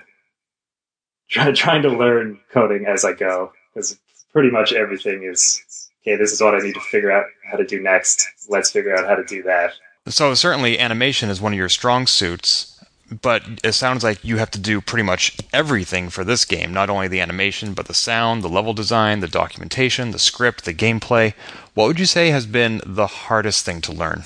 try, 1.29 1.51
trying 1.55 1.81
to 1.83 1.89
learn 1.89 2.39
coding 2.51 2.85
as 2.85 3.03
I 3.05 3.13
go 3.13 3.51
because 3.73 3.97
pretty 4.31 4.51
much 4.51 4.73
everything 4.73 5.23
is 5.23 5.89
okay. 6.03 6.15
This 6.15 6.31
is 6.31 6.41
what 6.41 6.55
I 6.55 6.59
need 6.59 6.75
to 6.75 6.81
figure 6.81 7.11
out 7.11 7.25
how 7.49 7.57
to 7.57 7.65
do 7.65 7.81
next. 7.81 8.25
Let's 8.49 8.71
figure 8.71 8.95
out 8.95 9.07
how 9.07 9.15
to 9.15 9.23
do 9.23 9.43
that. 9.43 9.73
So 10.07 10.33
certainly, 10.33 10.79
animation 10.79 11.29
is 11.29 11.39
one 11.39 11.53
of 11.53 11.59
your 11.59 11.69
strong 11.69 12.07
suits. 12.07 12.80
But 13.21 13.43
it 13.63 13.73
sounds 13.73 14.03
like 14.03 14.23
you 14.23 14.37
have 14.37 14.51
to 14.51 14.59
do 14.59 14.79
pretty 14.79 15.03
much 15.03 15.37
everything 15.51 16.09
for 16.09 16.23
this 16.23 16.45
game. 16.45 16.73
Not 16.73 16.89
only 16.89 17.07
the 17.07 17.19
animation, 17.19 17.73
but 17.73 17.87
the 17.87 17.93
sound, 17.93 18.41
the 18.41 18.49
level 18.49 18.73
design, 18.73 19.19
the 19.19 19.27
documentation, 19.27 20.11
the 20.11 20.19
script, 20.19 20.63
the 20.63 20.73
gameplay. 20.73 21.33
What 21.73 21.87
would 21.87 21.99
you 21.99 22.05
say 22.05 22.29
has 22.29 22.45
been 22.45 22.81
the 22.85 23.07
hardest 23.07 23.65
thing 23.65 23.81
to 23.81 23.91
learn? 23.91 24.23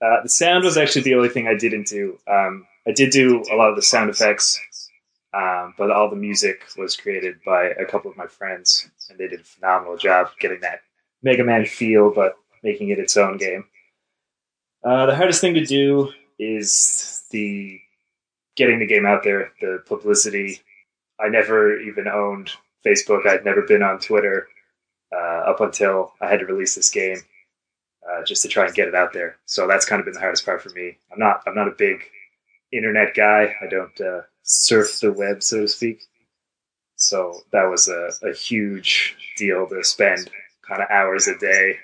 Uh, 0.00 0.22
the 0.22 0.28
sound 0.28 0.64
was 0.64 0.76
actually 0.76 1.02
the 1.02 1.14
only 1.14 1.28
thing 1.28 1.48
I 1.48 1.56
didn't 1.56 1.88
do. 1.88 2.18
Um, 2.30 2.66
I 2.86 2.92
did 2.92 3.10
do 3.10 3.42
a 3.52 3.56
lot 3.56 3.70
of 3.70 3.76
the 3.76 3.82
sound 3.82 4.10
effects 4.10 4.58
um, 5.32 5.74
but 5.78 5.90
all 5.90 6.10
the 6.10 6.16
music 6.16 6.64
was 6.76 6.96
created 6.96 7.36
by 7.44 7.66
a 7.66 7.84
couple 7.84 8.10
of 8.10 8.16
my 8.16 8.26
friends, 8.26 8.90
and 9.08 9.18
they 9.18 9.28
did 9.28 9.40
a 9.40 9.44
phenomenal 9.44 9.96
job 9.96 10.30
getting 10.40 10.60
that 10.60 10.80
Mega 11.22 11.44
Man 11.44 11.64
feel, 11.66 12.10
but 12.12 12.36
making 12.62 12.88
it 12.88 12.98
its 12.98 13.16
own 13.16 13.36
game. 13.36 13.64
Uh, 14.84 15.06
the 15.06 15.14
hardest 15.14 15.40
thing 15.40 15.54
to 15.54 15.64
do 15.64 16.10
is 16.38 17.24
the 17.30 17.80
getting 18.56 18.78
the 18.78 18.86
game 18.86 19.06
out 19.06 19.22
there, 19.22 19.52
the 19.60 19.82
publicity. 19.86 20.60
I 21.18 21.28
never 21.28 21.78
even 21.80 22.08
owned 22.08 22.50
Facebook. 22.84 23.26
I'd 23.26 23.44
never 23.44 23.62
been 23.62 23.82
on 23.82 23.98
Twitter 23.98 24.48
uh, 25.14 25.50
up 25.50 25.60
until 25.60 26.12
I 26.20 26.28
had 26.28 26.40
to 26.40 26.46
release 26.46 26.74
this 26.74 26.90
game, 26.90 27.18
uh, 28.08 28.24
just 28.24 28.42
to 28.42 28.48
try 28.48 28.66
and 28.66 28.74
get 28.74 28.88
it 28.88 28.94
out 28.94 29.12
there. 29.12 29.36
So 29.46 29.66
that's 29.66 29.86
kind 29.86 30.00
of 30.00 30.06
been 30.06 30.14
the 30.14 30.20
hardest 30.20 30.44
part 30.44 30.62
for 30.62 30.70
me. 30.70 30.96
I'm 31.12 31.18
not. 31.18 31.42
I'm 31.46 31.54
not 31.54 31.68
a 31.68 31.72
big 31.76 32.02
internet 32.72 33.14
guy. 33.14 33.54
I 33.60 33.66
don't 33.66 34.00
uh, 34.00 34.22
surf 34.42 35.00
the 35.00 35.12
web, 35.12 35.42
so 35.42 35.60
to 35.60 35.68
speak. 35.68 36.02
So 36.96 37.40
that 37.52 37.64
was 37.64 37.88
a, 37.88 38.10
a 38.22 38.34
huge 38.34 39.16
deal 39.36 39.66
to 39.68 39.82
spend 39.82 40.30
kind 40.68 40.82
of 40.82 40.90
hours 40.90 41.28
a 41.28 41.38
day 41.38 41.78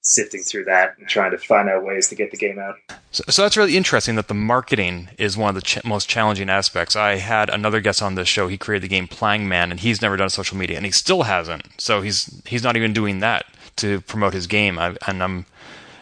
sifting 0.00 0.42
through 0.42 0.64
that 0.64 0.96
and 0.98 1.08
trying 1.08 1.30
to 1.30 1.38
find 1.38 1.68
out 1.68 1.84
ways 1.84 2.08
to 2.08 2.14
get 2.14 2.30
the 2.30 2.36
game 2.36 2.58
out. 2.58 2.76
So, 3.10 3.24
so 3.28 3.42
that's 3.42 3.56
really 3.56 3.76
interesting 3.76 4.14
that 4.14 4.28
the 4.28 4.34
marketing 4.34 5.08
is 5.18 5.36
one 5.36 5.50
of 5.50 5.54
the 5.54 5.62
ch- 5.62 5.84
most 5.84 6.08
challenging 6.08 6.48
aspects. 6.48 6.96
I 6.96 7.16
had 7.16 7.50
another 7.50 7.80
guest 7.80 8.02
on 8.02 8.14
this 8.14 8.28
show. 8.28 8.48
He 8.48 8.56
created 8.56 8.84
the 8.84 8.94
game 8.94 9.06
Plang 9.06 9.48
Man, 9.48 9.70
and 9.70 9.80
he's 9.80 10.00
never 10.00 10.16
done 10.16 10.30
social 10.30 10.56
media, 10.56 10.76
and 10.76 10.86
he 10.86 10.92
still 10.92 11.24
hasn't. 11.24 11.66
So 11.78 12.00
he's 12.00 12.42
he's 12.46 12.62
not 12.62 12.76
even 12.76 12.92
doing 12.92 13.18
that 13.20 13.46
to 13.76 14.00
promote 14.02 14.34
his 14.34 14.46
game. 14.46 14.78
I, 14.78 14.96
and 15.06 15.22
I'm 15.22 15.46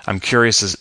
I'm 0.07 0.21
curious 0.21 0.63
as 0.63 0.77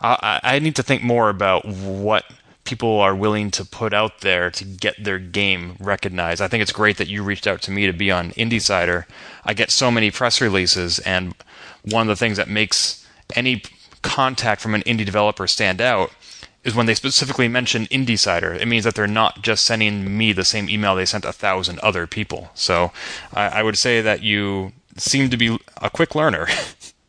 I, 0.00 0.40
I 0.42 0.58
need 0.58 0.76
to 0.76 0.82
think 0.82 1.02
more 1.02 1.28
about 1.28 1.64
what 1.64 2.24
people 2.68 3.00
are 3.00 3.14
willing 3.14 3.50
to 3.50 3.64
put 3.64 3.94
out 3.94 4.20
there 4.20 4.50
to 4.50 4.62
get 4.62 5.02
their 5.02 5.18
game 5.18 5.74
recognized. 5.80 6.42
I 6.42 6.48
think 6.48 6.60
it's 6.60 6.70
great 6.70 6.98
that 6.98 7.08
you 7.08 7.22
reached 7.22 7.46
out 7.46 7.62
to 7.62 7.70
me 7.70 7.86
to 7.86 7.94
be 7.94 8.10
on 8.10 8.32
IndieCider. 8.32 9.06
I 9.42 9.54
get 9.54 9.70
so 9.70 9.90
many 9.90 10.10
press 10.10 10.42
releases, 10.42 10.98
and 10.98 11.34
one 11.82 12.02
of 12.02 12.08
the 12.08 12.16
things 12.16 12.36
that 12.36 12.46
makes 12.46 13.06
any 13.34 13.62
contact 14.02 14.60
from 14.60 14.74
an 14.74 14.82
indie 14.82 15.06
developer 15.06 15.46
stand 15.46 15.80
out 15.80 16.12
is 16.62 16.74
when 16.74 16.84
they 16.84 16.94
specifically 16.94 17.48
mention 17.48 17.86
IndieCider. 17.86 18.60
It 18.60 18.68
means 18.68 18.84
that 18.84 18.94
they're 18.94 19.06
not 19.06 19.40
just 19.40 19.64
sending 19.64 20.18
me 20.18 20.34
the 20.34 20.44
same 20.44 20.68
email 20.68 20.94
they 20.94 21.06
sent 21.06 21.24
a 21.24 21.32
thousand 21.32 21.78
other 21.78 22.06
people. 22.06 22.50
So 22.52 22.92
I, 23.32 23.48
I 23.48 23.62
would 23.62 23.78
say 23.78 24.02
that 24.02 24.22
you 24.22 24.72
seem 24.98 25.30
to 25.30 25.38
be 25.38 25.58
a 25.80 25.88
quick 25.88 26.14
learner. 26.14 26.48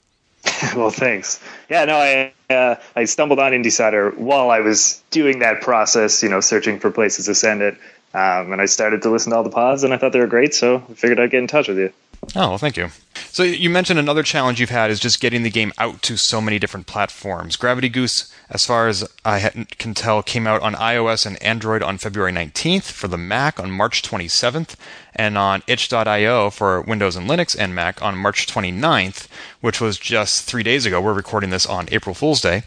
well, 0.76 0.90
thanks. 0.90 1.42
Yeah, 1.70 1.86
no, 1.86 1.98
I 1.98 2.34
uh, 2.54 2.76
I 2.96 3.06
stumbled 3.06 3.40
on 3.40 3.52
IndieCider 3.52 4.18
while 4.18 4.50
I 4.50 4.62
was 4.62 5.04
doing 5.12 5.40
that 5.40 5.62
process, 5.62 6.24
you 6.24 6.30
know, 6.30 6.40
searching 6.40 6.80
for 6.80 6.90
places 6.90 7.26
to 7.26 7.36
send 7.36 7.62
it. 7.62 7.76
Um, 8.14 8.52
and 8.52 8.60
I 8.60 8.66
started 8.66 9.04
to 9.04 9.12
listen 9.12 9.32
to 9.32 9.38
all 9.38 9.44
the 9.44 9.52
pods, 9.52 9.84
and 9.84 9.94
I 9.94 9.98
thought 9.98 10.14
they 10.14 10.20
were 10.20 10.26
great, 10.28 10.56
so 10.56 10.78
I 10.90 10.94
figured 10.94 11.20
I'd 11.20 11.30
get 11.30 11.42
in 11.42 11.48
touch 11.48 11.68
with 11.68 11.78
you. 11.78 11.94
Oh, 12.36 12.50
well, 12.50 12.58
thank 12.58 12.78
you. 12.78 12.90
So 13.32 13.44
you 13.44 13.70
mentioned 13.70 14.00
another 14.00 14.24
challenge 14.24 14.60
you've 14.60 14.70
had 14.70 14.92
is 14.92 15.00
just 15.00 15.20
getting 15.20 15.44
the 15.44 15.50
game 15.50 15.74
out 15.78 16.02
to 16.04 16.18
so 16.18 16.42
many 16.42 16.60
different 16.60 16.86
platforms. 16.86 17.56
Gravity 17.56 17.90
Goose, 17.90 18.34
as 18.50 18.66
far 18.66 18.88
as 18.88 19.08
I 19.26 19.66
can 19.78 19.94
tell, 19.94 20.22
came 20.22 20.46
out 20.46 20.62
on 20.62 20.76
iOS 20.76 21.26
and 21.26 21.42
Android 21.42 21.82
on 21.82 21.98
February 21.98 22.32
19th, 22.32 22.92
for 22.92 23.08
the 23.08 23.18
Mac 23.18 23.60
on 23.60 23.72
March 23.72 24.02
27th, 24.02 24.76
and 25.16 25.38
on 25.38 25.64
itch.io 25.68 26.50
for 26.50 26.82
Windows 26.82 27.16
and 27.16 27.30
Linux 27.30 27.56
and 27.58 27.74
Mac 27.74 28.02
on 28.02 28.16
March 28.18 28.48
29th, 28.48 29.28
which 29.62 29.82
was 29.82 29.98
just 29.98 30.44
three 30.44 30.64
days 30.64 30.86
ago. 30.86 31.02
We're 31.02 31.14
recording 31.14 31.50
this 31.50 31.66
on 31.66 31.88
April 31.92 32.14
Fool's 32.14 32.42
Day. 32.42 32.64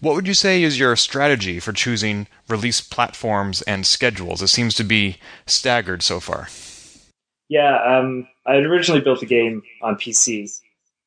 What 0.00 0.14
would 0.14 0.26
you 0.26 0.34
say 0.34 0.62
is 0.62 0.78
your 0.78 0.96
strategy 0.96 1.60
for 1.60 1.72
choosing 1.72 2.26
release 2.48 2.80
platforms 2.80 3.62
and 3.62 3.86
schedules? 3.86 4.42
It 4.42 4.48
seems 4.48 4.74
to 4.74 4.84
be 4.84 5.18
staggered 5.46 6.02
so 6.02 6.20
far. 6.20 6.48
Yeah, 7.48 7.98
um, 7.98 8.26
I 8.46 8.54
had 8.54 8.64
originally 8.64 9.00
built 9.00 9.20
the 9.20 9.26
game 9.26 9.62
on 9.82 9.96
PC, 9.96 10.50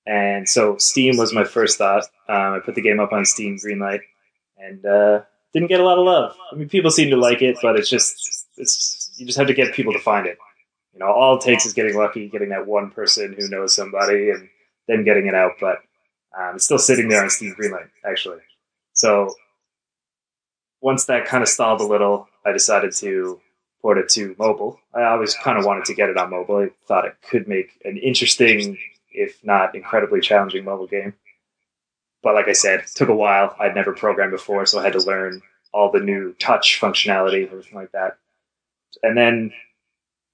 and 0.05 0.47
so 0.47 0.77
Steam 0.77 1.17
was 1.17 1.33
my 1.33 1.43
first 1.43 1.77
thought. 1.77 2.03
Um, 2.29 2.53
I 2.53 2.59
put 2.63 2.75
the 2.75 2.81
game 2.81 2.99
up 2.99 3.11
on 3.11 3.25
Steam 3.25 3.57
Greenlight, 3.57 4.01
and 4.57 4.85
uh, 4.85 5.21
didn't 5.53 5.69
get 5.69 5.79
a 5.79 5.83
lot 5.83 5.97
of 5.97 6.05
love. 6.05 6.35
I 6.51 6.55
mean, 6.55 6.69
people 6.69 6.91
seem 6.91 7.09
to 7.09 7.17
like 7.17 7.41
it, 7.41 7.57
but 7.61 7.75
it's 7.75 7.89
just 7.89 8.45
it's 8.57 9.11
you 9.17 9.25
just 9.25 9.37
have 9.37 9.47
to 9.47 9.53
get 9.53 9.73
people 9.73 9.93
to 9.93 9.99
find 9.99 10.27
it. 10.27 10.37
You 10.93 10.99
know, 10.99 11.11
all 11.11 11.37
it 11.37 11.41
takes 11.41 11.65
is 11.65 11.73
getting 11.73 11.95
lucky, 11.95 12.29
getting 12.29 12.49
that 12.49 12.67
one 12.67 12.91
person 12.91 13.35
who 13.37 13.47
knows 13.49 13.75
somebody, 13.75 14.29
and 14.29 14.49
then 14.87 15.03
getting 15.03 15.27
it 15.27 15.35
out. 15.35 15.53
But 15.59 15.77
um, 16.37 16.55
it's 16.55 16.65
still 16.65 16.79
sitting 16.79 17.09
there 17.09 17.23
on 17.23 17.29
Steam 17.29 17.55
Greenlight, 17.59 17.89
actually. 18.05 18.39
So 18.93 19.33
once 20.81 21.05
that 21.05 21.25
kind 21.25 21.43
of 21.43 21.49
stalled 21.49 21.81
a 21.81 21.85
little, 21.85 22.27
I 22.45 22.51
decided 22.51 22.93
to 22.97 23.39
port 23.87 23.97
it 23.99 24.09
to 24.09 24.35
mobile. 24.37 24.81
I 24.93 25.03
always 25.03 25.33
kind 25.33 25.57
of 25.57 25.63
wanted 25.63 25.85
to 25.85 25.93
get 25.93 26.09
it 26.09 26.17
on 26.17 26.29
mobile. 26.29 26.57
I 26.57 26.71
thought 26.89 27.05
it 27.05 27.15
could 27.29 27.47
make 27.47 27.69
an 27.85 27.95
interesting, 27.95 28.77
if 29.13 29.41
not 29.45 29.75
incredibly 29.75 30.19
challenging 30.19 30.65
mobile 30.65 30.87
game. 30.87 31.13
But 32.21 32.35
like 32.35 32.49
I 32.49 32.51
said, 32.51 32.81
it 32.81 32.89
took 32.93 33.07
a 33.07 33.15
while. 33.15 33.55
I'd 33.57 33.75
never 33.75 33.93
programmed 33.93 34.33
before, 34.33 34.65
so 34.65 34.77
I 34.77 34.83
had 34.83 34.91
to 34.91 34.99
learn 34.99 35.41
all 35.73 35.89
the 35.89 36.01
new 36.01 36.33
touch 36.33 36.81
functionality, 36.81 37.43
and 37.43 37.51
everything 37.51 37.77
like 37.77 37.93
that. 37.93 38.17
And 39.03 39.17
then 39.17 39.53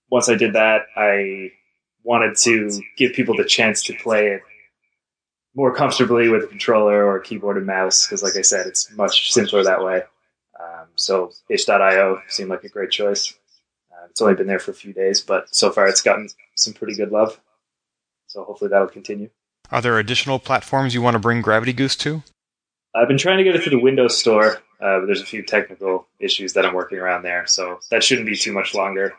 once 0.10 0.30
I 0.30 0.36
did 0.36 0.54
that, 0.54 0.88
I 0.96 1.52
wanted 2.04 2.36
to 2.38 2.82
give 2.98 3.14
people 3.14 3.38
the 3.38 3.46
chance 3.46 3.84
to 3.84 3.94
play 3.94 4.30
it 4.30 4.42
more 5.54 5.76
comfortably 5.76 6.28
with 6.28 6.46
a 6.46 6.48
controller 6.48 7.06
or 7.06 7.18
a 7.18 7.24
keyboard 7.24 7.58
and 7.58 7.68
mouse, 7.68 8.08
because 8.08 8.24
like 8.24 8.36
I 8.36 8.42
said, 8.42 8.66
it's 8.66 8.92
much 8.94 9.32
simpler 9.32 9.64
that 9.64 9.84
way. 9.84 10.02
Um, 10.60 10.88
so 10.96 11.32
itch.io 11.50 12.20
seemed 12.30 12.50
like 12.50 12.64
a 12.64 12.70
great 12.70 12.90
choice. 12.90 13.36
It's 14.14 14.22
only 14.22 14.36
been 14.36 14.46
there 14.46 14.60
for 14.60 14.70
a 14.70 14.76
few 14.76 14.94
days, 14.94 15.22
but 15.22 15.54
so 15.56 15.72
far 15.72 15.88
it's 15.88 16.02
gotten 16.02 16.30
some 16.54 16.74
pretty 16.74 16.94
good 16.94 17.12
love. 17.12 17.40
So 18.28 18.44
hopefully 18.44 18.70
that'll 18.70 18.88
continue. 18.88 19.32
Are 19.72 19.82
there 19.82 19.98
additional 19.98 20.38
platforms 20.38 20.94
you 20.94 21.02
want 21.02 21.16
to 21.16 21.20
bring 21.20 21.42
Gravity 21.42 21.74
Goose 21.74 21.96
to? 21.98 22.22
I've 22.94 23.08
been 23.08 23.18
trying 23.18 23.40
to 23.40 23.44
get 23.44 23.56
it 23.56 23.64
to 23.64 23.72
the 23.72 23.80
Windows 23.80 24.20
Store, 24.20 24.58
uh, 24.80 25.00
but 25.00 25.08
there's 25.08 25.22
a 25.22 25.26
few 25.26 25.42
technical 25.42 26.08
issues 26.20 26.54
that 26.54 26.64
I'm 26.64 26.76
working 26.76 27.00
around 27.00 27.24
there, 27.24 27.48
so 27.48 27.80
that 27.90 28.04
shouldn't 28.04 28.28
be 28.28 28.36
too 28.36 28.54
much 28.54 28.76
longer, 28.76 29.16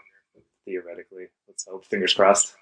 theoretically. 0.65 1.27
Let's 1.49 1.67
hope. 1.67 1.85
Fingers 1.87 2.15
crossed. 2.15 2.55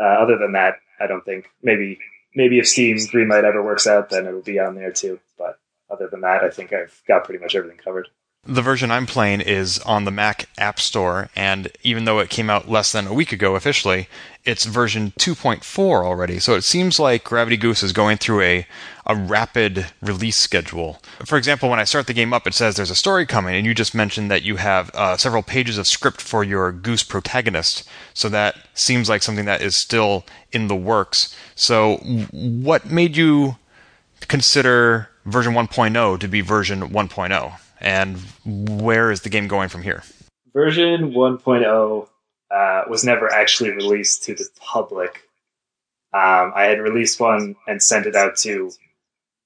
Uh, 0.00 0.06
other 0.06 0.36
than 0.36 0.52
that, 0.52 0.78
I 0.98 1.06
don't 1.06 1.24
think 1.24 1.48
maybe 1.62 2.00
maybe 2.34 2.58
if 2.58 2.66
Steam 2.66 2.96
Greenlight 2.96 3.44
ever 3.44 3.62
works 3.62 3.86
out, 3.86 4.10
then 4.10 4.26
it'll 4.26 4.42
be 4.42 4.58
on 4.58 4.74
there 4.74 4.90
too. 4.90 5.20
But 5.38 5.60
other 5.88 6.08
than 6.08 6.22
that, 6.22 6.42
I 6.42 6.50
think 6.50 6.72
I've 6.72 7.00
got 7.06 7.24
pretty 7.24 7.40
much 7.40 7.54
everything 7.54 7.78
covered. 7.78 8.08
The 8.44 8.60
version 8.60 8.90
I'm 8.90 9.06
playing 9.06 9.42
is 9.42 9.78
on 9.86 10.04
the 10.04 10.10
Mac 10.10 10.48
App 10.58 10.80
Store, 10.80 11.30
and 11.36 11.70
even 11.84 12.06
though 12.06 12.18
it 12.18 12.28
came 12.28 12.50
out 12.50 12.68
less 12.68 12.90
than 12.90 13.06
a 13.06 13.14
week 13.14 13.30
ago 13.30 13.54
officially, 13.54 14.08
it's 14.44 14.64
version 14.64 15.12
2.4 15.16 16.04
already. 16.04 16.40
So 16.40 16.56
it 16.56 16.62
seems 16.62 16.98
like 16.98 17.22
Gravity 17.22 17.56
Goose 17.56 17.84
is 17.84 17.92
going 17.92 18.16
through 18.16 18.40
a, 18.40 18.66
a 19.06 19.14
rapid 19.14 19.86
release 20.00 20.38
schedule. 20.38 21.00
For 21.24 21.38
example, 21.38 21.70
when 21.70 21.78
I 21.78 21.84
start 21.84 22.08
the 22.08 22.14
game 22.14 22.32
up, 22.32 22.48
it 22.48 22.54
says 22.54 22.74
there's 22.74 22.90
a 22.90 22.96
story 22.96 23.26
coming, 23.26 23.54
and 23.54 23.64
you 23.64 23.74
just 23.74 23.94
mentioned 23.94 24.28
that 24.32 24.42
you 24.42 24.56
have 24.56 24.90
uh, 24.92 25.16
several 25.16 25.44
pages 25.44 25.78
of 25.78 25.86
script 25.86 26.20
for 26.20 26.42
your 26.42 26.72
Goose 26.72 27.04
protagonist. 27.04 27.88
So 28.12 28.28
that 28.30 28.56
seems 28.74 29.08
like 29.08 29.22
something 29.22 29.44
that 29.44 29.62
is 29.62 29.76
still 29.76 30.24
in 30.50 30.66
the 30.66 30.74
works. 30.74 31.32
So, 31.54 31.98
what 32.32 32.90
made 32.90 33.16
you 33.16 33.58
consider 34.22 35.10
version 35.26 35.52
1.0 35.52 36.18
to 36.18 36.26
be 36.26 36.40
version 36.40 36.90
1.0? 36.90 37.61
And 37.82 38.16
where 38.44 39.10
is 39.10 39.22
the 39.22 39.28
game 39.28 39.48
going 39.48 39.68
from 39.68 39.82
here? 39.82 40.04
Version 40.54 41.12
1.0 41.12 42.08
uh, 42.50 42.82
was 42.88 43.04
never 43.04 43.30
actually 43.30 43.70
released 43.70 44.22
to 44.24 44.34
the 44.34 44.48
public. 44.60 45.28
Um, 46.14 46.52
I 46.54 46.64
had 46.64 46.78
released 46.78 47.18
one 47.18 47.56
and 47.66 47.82
sent 47.82 48.06
it 48.06 48.14
out 48.14 48.36
to 48.38 48.70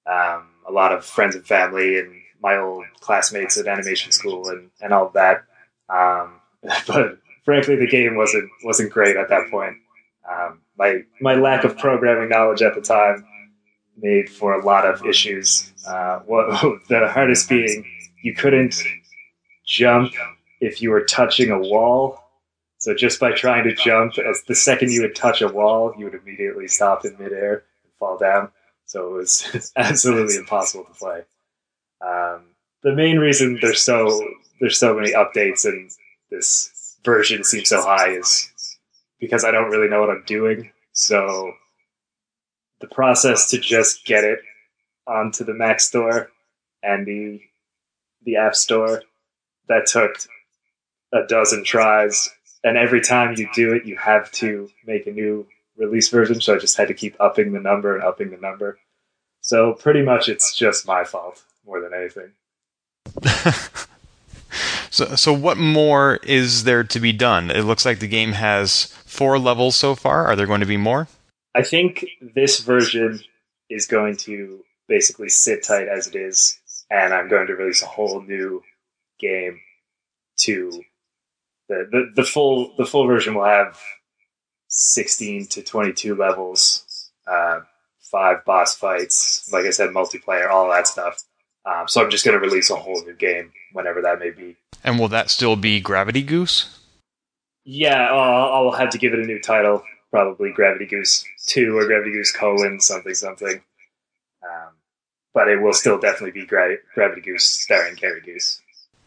um, 0.06 0.48
a 0.68 0.70
lot 0.70 0.92
of 0.92 1.04
friends 1.04 1.34
and 1.34 1.46
family 1.46 1.98
and 1.98 2.12
my 2.42 2.58
old 2.58 2.84
classmates 3.00 3.56
at 3.58 3.66
animation 3.66 4.12
school 4.12 4.48
and, 4.50 4.70
and 4.82 4.92
all 4.92 5.08
that. 5.10 5.44
Um, 5.88 6.40
but 6.86 7.18
frankly, 7.44 7.76
the 7.76 7.86
game 7.86 8.16
wasn't 8.16 8.50
wasn't 8.64 8.92
great 8.92 9.16
at 9.16 9.30
that 9.30 9.50
point. 9.50 9.76
Um, 10.30 10.60
my 10.76 11.02
my 11.20 11.36
lack 11.36 11.64
of 11.64 11.78
programming 11.78 12.28
knowledge 12.28 12.60
at 12.60 12.74
the 12.74 12.82
time 12.82 13.24
made 13.96 14.28
for 14.28 14.52
a 14.52 14.64
lot 14.64 14.84
of 14.84 15.06
issues. 15.06 15.72
Uh, 15.86 16.18
what, 16.26 16.48
the 16.88 17.08
hardest 17.08 17.48
being 17.48 17.84
you 18.26 18.34
couldn't 18.34 18.74
jump 19.64 20.12
if 20.60 20.82
you 20.82 20.90
were 20.90 21.04
touching 21.04 21.52
a 21.52 21.58
wall. 21.58 22.20
So 22.78 22.92
just 22.92 23.20
by 23.20 23.30
trying 23.30 23.62
to 23.64 23.74
jump, 23.74 24.18
as 24.18 24.42
the 24.48 24.54
second 24.56 24.90
you 24.90 25.02
would 25.02 25.14
touch 25.14 25.42
a 25.42 25.48
wall, 25.48 25.94
you 25.96 26.06
would 26.06 26.14
immediately 26.14 26.66
stop 26.66 27.04
in 27.04 27.16
midair 27.20 27.62
and 27.84 27.92
fall 28.00 28.18
down. 28.18 28.50
So 28.86 29.06
it 29.06 29.12
was 29.12 29.72
absolutely 29.76 30.34
impossible 30.34 30.84
to 30.86 30.92
play. 30.94 31.22
Um, 32.00 32.46
the 32.82 32.96
main 32.96 33.18
reason 33.18 33.60
there's 33.62 33.82
so 33.82 34.28
there's 34.60 34.78
so 34.78 34.92
many 34.94 35.12
updates 35.12 35.64
and 35.64 35.88
this 36.28 36.98
version 37.04 37.44
seems 37.44 37.68
so 37.68 37.80
high 37.80 38.10
is 38.10 38.52
because 39.20 39.44
I 39.44 39.52
don't 39.52 39.70
really 39.70 39.88
know 39.88 40.00
what 40.00 40.10
I'm 40.10 40.24
doing. 40.26 40.72
So 40.92 41.52
the 42.80 42.88
process 42.88 43.50
to 43.50 43.58
just 43.58 44.04
get 44.04 44.24
it 44.24 44.40
onto 45.06 45.44
the 45.44 45.54
Mac 45.54 45.78
Store 45.78 46.30
and 46.82 47.06
the 47.06 47.40
the 48.26 48.36
App 48.36 48.54
Store 48.54 49.02
that 49.68 49.86
took 49.86 50.16
a 51.14 51.26
dozen 51.26 51.64
tries, 51.64 52.28
and 52.62 52.76
every 52.76 53.00
time 53.00 53.34
you 53.38 53.48
do 53.54 53.72
it, 53.72 53.86
you 53.86 53.96
have 53.96 54.30
to 54.32 54.68
make 54.84 55.06
a 55.06 55.12
new 55.12 55.46
release 55.78 56.10
version. 56.10 56.40
So 56.40 56.54
I 56.54 56.58
just 56.58 56.76
had 56.76 56.88
to 56.88 56.94
keep 56.94 57.16
upping 57.18 57.52
the 57.52 57.60
number 57.60 57.94
and 57.94 58.04
upping 58.04 58.30
the 58.30 58.36
number. 58.36 58.78
So 59.40 59.72
pretty 59.72 60.02
much, 60.02 60.28
it's 60.28 60.54
just 60.54 60.86
my 60.86 61.04
fault 61.04 61.42
more 61.64 61.80
than 61.80 61.94
anything. 61.94 62.32
so, 64.90 65.14
so 65.14 65.32
what 65.32 65.56
more 65.56 66.16
is 66.24 66.64
there 66.64 66.84
to 66.84 67.00
be 67.00 67.12
done? 67.12 67.50
It 67.50 67.62
looks 67.62 67.84
like 67.84 68.00
the 68.00 68.08
game 68.08 68.32
has 68.32 68.86
four 69.06 69.38
levels 69.38 69.76
so 69.76 69.94
far. 69.94 70.26
Are 70.26 70.36
there 70.36 70.46
going 70.46 70.60
to 70.60 70.66
be 70.66 70.76
more? 70.76 71.08
I 71.54 71.62
think 71.62 72.04
this 72.20 72.60
version 72.60 73.20
is 73.70 73.86
going 73.86 74.16
to 74.18 74.64
basically 74.88 75.28
sit 75.28 75.62
tight 75.62 75.88
as 75.88 76.06
it 76.06 76.14
is, 76.14 76.58
and 76.90 77.12
I'm 77.12 77.28
going 77.28 77.46
to 77.48 77.54
release 77.54 77.82
a 77.82 77.86
whole 77.86 78.22
new 78.22 78.62
game 79.18 79.60
to 80.40 80.82
the, 81.68 81.88
the, 81.90 82.22
the 82.22 82.24
full 82.24 82.74
the 82.76 82.86
full 82.86 83.06
version 83.06 83.34
will 83.34 83.44
have 83.44 83.80
16 84.68 85.46
to 85.46 85.62
22 85.62 86.14
levels, 86.14 87.10
uh, 87.26 87.60
five 88.00 88.44
boss 88.44 88.76
fights, 88.76 89.48
like 89.52 89.64
I 89.64 89.70
said, 89.70 89.90
multiplayer, 89.90 90.48
all 90.50 90.70
that 90.70 90.86
stuff. 90.86 91.22
Um, 91.64 91.88
so 91.88 92.02
I'm 92.02 92.10
just 92.10 92.24
going 92.24 92.38
to 92.38 92.44
release 92.44 92.70
a 92.70 92.76
whole 92.76 93.02
new 93.02 93.14
game 93.14 93.52
whenever 93.72 94.02
that 94.02 94.20
may 94.20 94.30
be. 94.30 94.56
And 94.84 94.98
will 94.98 95.08
that 95.08 95.30
still 95.30 95.56
be 95.56 95.80
Gravity 95.80 96.22
Goose? 96.22 96.78
Yeah, 97.64 98.08
I'll, 98.08 98.68
I'll 98.68 98.72
have 98.72 98.90
to 98.90 98.98
give 98.98 99.12
it 99.12 99.18
a 99.18 99.26
new 99.26 99.40
title 99.40 99.82
probably 100.10 100.52
Gravity 100.52 100.86
Goose 100.86 101.24
2 101.46 101.76
or 101.76 101.86
Gravity 101.86 102.12
Goose 102.12 102.32
colon 102.32 102.80
something 102.80 103.14
something. 103.14 103.62
Um, 104.42 104.70
but 105.36 105.48
it 105.48 105.60
will 105.60 105.74
still 105.74 105.98
definitely 105.98 106.30
be 106.30 106.46
Gra- 106.46 106.78
Gravity 106.94 107.20
Goose 107.20 107.44
starring 107.44 107.94
Gary 107.94 108.22
Goose. 108.22 108.62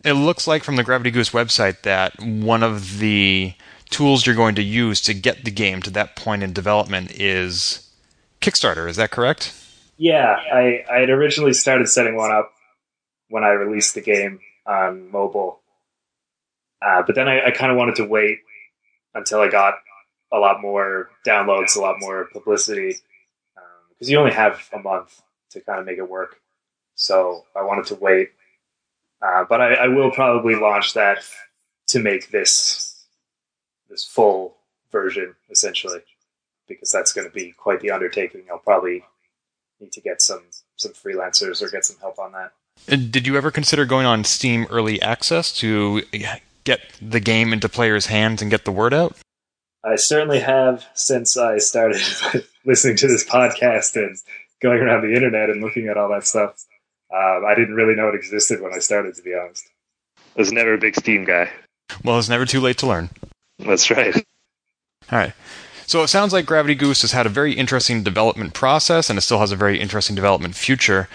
It 0.06 0.14
looks 0.14 0.46
like 0.46 0.64
from 0.64 0.76
the 0.76 0.84
Gravity 0.84 1.10
Goose 1.10 1.32
website 1.32 1.82
that 1.82 2.22
one 2.22 2.62
of 2.62 3.00
the 3.00 3.56
tools 3.90 4.28
you're 4.28 4.36
going 4.36 4.54
to 4.54 4.62
use 4.62 5.02
to 5.02 5.16
get 5.16 5.44
the 5.44 5.50
game 5.50 5.82
to 5.82 5.90
that 5.90 6.16
point 6.16 6.44
in 6.44 6.54
development 6.54 7.20
is 7.20 7.90
Kickstarter. 8.42 8.88
Is 8.88 8.96
that 8.98 9.10
correct? 9.10 9.56
Yeah, 9.98 10.38
I, 10.54 10.86
I 10.90 11.00
had 11.00 11.10
originally 11.10 11.54
started 11.54 11.90
setting 11.90 12.16
one 12.16 12.32
up 12.32 12.54
when 13.30 13.44
I 13.44 13.50
released 13.50 13.96
the 13.96 14.02
game 14.02 14.40
on 14.68 15.10
mobile. 15.10 15.62
Uh, 16.80 17.02
but 17.08 17.16
then 17.16 17.28
I, 17.28 17.48
I 17.48 17.52
kind 17.52 17.72
of 17.72 17.78
wanted 17.80 17.96
to 17.96 18.06
wait 18.06 18.38
until 19.16 19.40
I 19.40 19.50
got 19.50 19.80
a 20.32 20.38
lot 20.38 20.62
more 20.62 21.10
downloads, 21.26 21.76
a 21.76 21.82
lot 21.82 21.96
more 21.98 22.26
publicity, 22.32 22.98
because 23.90 24.08
um, 24.08 24.12
you 24.12 24.20
only 24.20 24.32
have 24.32 24.70
a 24.72 24.78
month 24.78 25.24
to 25.52 25.62
kind 25.62 25.80
of 25.80 25.86
make 25.86 25.98
it 25.98 26.10
work. 26.10 26.38
So 26.96 27.46
I 27.56 27.64
wanted 27.64 27.86
to 27.88 27.96
wait, 27.96 28.30
uh, 29.22 29.46
but 29.48 29.62
I, 29.62 29.74
I, 29.76 29.88
will 29.88 30.12
probably 30.12 30.56
launch 30.56 30.94
that 30.96 31.20
to 31.88 32.00
make 32.00 32.30
this 32.30 33.06
this 33.90 34.04
full 34.04 34.58
version 34.92 35.36
essentially, 35.50 36.02
because 36.68 36.92
that's 36.92 37.14
going 37.14 37.28
to 37.28 37.34
be 37.34 37.52
quite 37.52 37.80
the 37.80 37.92
undertaking. 37.92 38.44
I'll 38.52 38.60
probably 38.60 39.06
need 39.80 39.94
to 39.94 40.02
get 40.02 40.22
some 40.22 40.44
some 40.76 40.92
freelancers 40.92 41.62
or 41.62 41.70
get 41.70 41.86
some 41.86 41.98
help 42.00 42.20
on 42.20 42.34
that. 42.34 42.52
Did 43.12 43.28
you 43.28 43.38
ever 43.38 43.52
consider 43.52 43.86
going 43.86 44.06
on 44.06 44.24
Steam 44.24 44.66
Early 44.70 45.02
Access 45.02 45.52
to 45.60 46.02
get 46.64 46.82
the 47.02 47.20
game 47.20 47.54
into 47.54 47.70
players' 47.70 48.08
hands 48.08 48.42
and 48.42 48.52
get 48.52 48.66
the 48.66 48.72
word 48.72 48.94
out? 48.94 49.16
I 49.84 49.96
certainly 49.96 50.40
have 50.40 50.86
since 50.94 51.38
I 51.38 51.58
started 51.58 52.02
listening 52.66 52.98
to 52.98 53.08
this 53.08 53.24
podcast 53.24 53.96
and 53.96 54.18
going 54.62 54.80
around 54.80 55.02
the 55.02 55.14
internet 55.14 55.50
and 55.50 55.62
looking 55.62 55.88
at 55.88 55.98
all 55.98 56.10
that 56.10 56.26
stuff. 56.26 56.56
Um, 57.14 57.44
I 57.46 57.56
didn't 57.56 57.76
really 57.76 57.96
know 57.96 58.10
it 58.10 58.16
existed 58.16 58.62
when 58.62 58.74
I 58.74 58.80
started, 58.80 59.16
to 59.16 59.22
be 59.22 59.34
honest. 59.34 59.68
I 60.36 60.40
was 60.40 60.52
never 60.52 60.74
a 60.74 60.78
big 60.78 60.96
Steam 60.96 61.26
guy. 61.26 61.50
Well, 62.04 62.20
it's 62.20 62.30
never 62.30 62.46
too 62.46 62.62
late 62.62 62.78
to 62.80 62.88
learn. 62.88 63.10
That's 63.58 63.90
right. 63.90 64.16
All 65.12 65.20
right. 65.20 65.34
So 65.90 66.04
it 66.04 66.10
sounds 66.10 66.34
like 66.34 66.46
Gravity 66.46 66.76
Goose 66.76 67.02
has 67.02 67.14
had 67.14 67.26
a 67.26 67.30
very 67.30 67.54
interesting 67.54 68.04
development 68.04 68.54
process 68.54 69.10
and 69.10 69.18
it 69.18 69.24
still 69.24 69.40
has 69.40 69.52
a 69.52 69.56
very 69.56 69.80
interesting 69.80 70.16
development 70.16 70.54
future. 70.54 71.10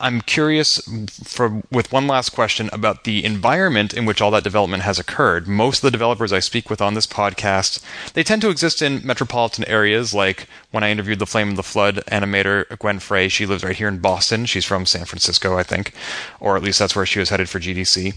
I'm 0.00 0.22
curious 0.22 0.80
for 1.22 1.62
with 1.70 1.92
one 1.92 2.06
last 2.06 2.30
question 2.30 2.70
about 2.72 3.04
the 3.04 3.22
environment 3.22 3.92
in 3.92 4.06
which 4.06 4.22
all 4.22 4.30
that 4.30 4.44
development 4.44 4.82
has 4.84 4.98
occurred. 4.98 5.46
Most 5.46 5.80
of 5.80 5.82
the 5.82 5.90
developers 5.90 6.32
I 6.32 6.38
speak 6.38 6.70
with 6.70 6.80
on 6.80 6.94
this 6.94 7.06
podcast, 7.06 7.82
they 8.14 8.22
tend 8.22 8.40
to 8.40 8.48
exist 8.48 8.80
in 8.80 9.06
metropolitan 9.06 9.66
areas 9.66 10.14
like 10.14 10.48
when 10.70 10.84
I 10.84 10.90
interviewed 10.90 11.18
the 11.18 11.26
Flame 11.26 11.50
of 11.50 11.56
the 11.56 11.62
Flood 11.62 11.96
animator 12.08 12.78
Gwen 12.78 12.98
Frey, 12.98 13.28
she 13.28 13.46
lives 13.46 13.64
right 13.64 13.76
here 13.76 13.88
in 13.88 13.98
Boston. 13.98 14.46
She's 14.46 14.64
from 14.64 14.86
San 14.86 15.04
Francisco, 15.04 15.56
I 15.56 15.62
think, 15.62 15.92
or 16.40 16.56
at 16.56 16.62
least 16.62 16.78
that's 16.78 16.94
where 16.94 17.06
she 17.06 17.18
was 17.18 17.30
headed 17.30 17.48
for 17.48 17.58
GDC 17.58 18.14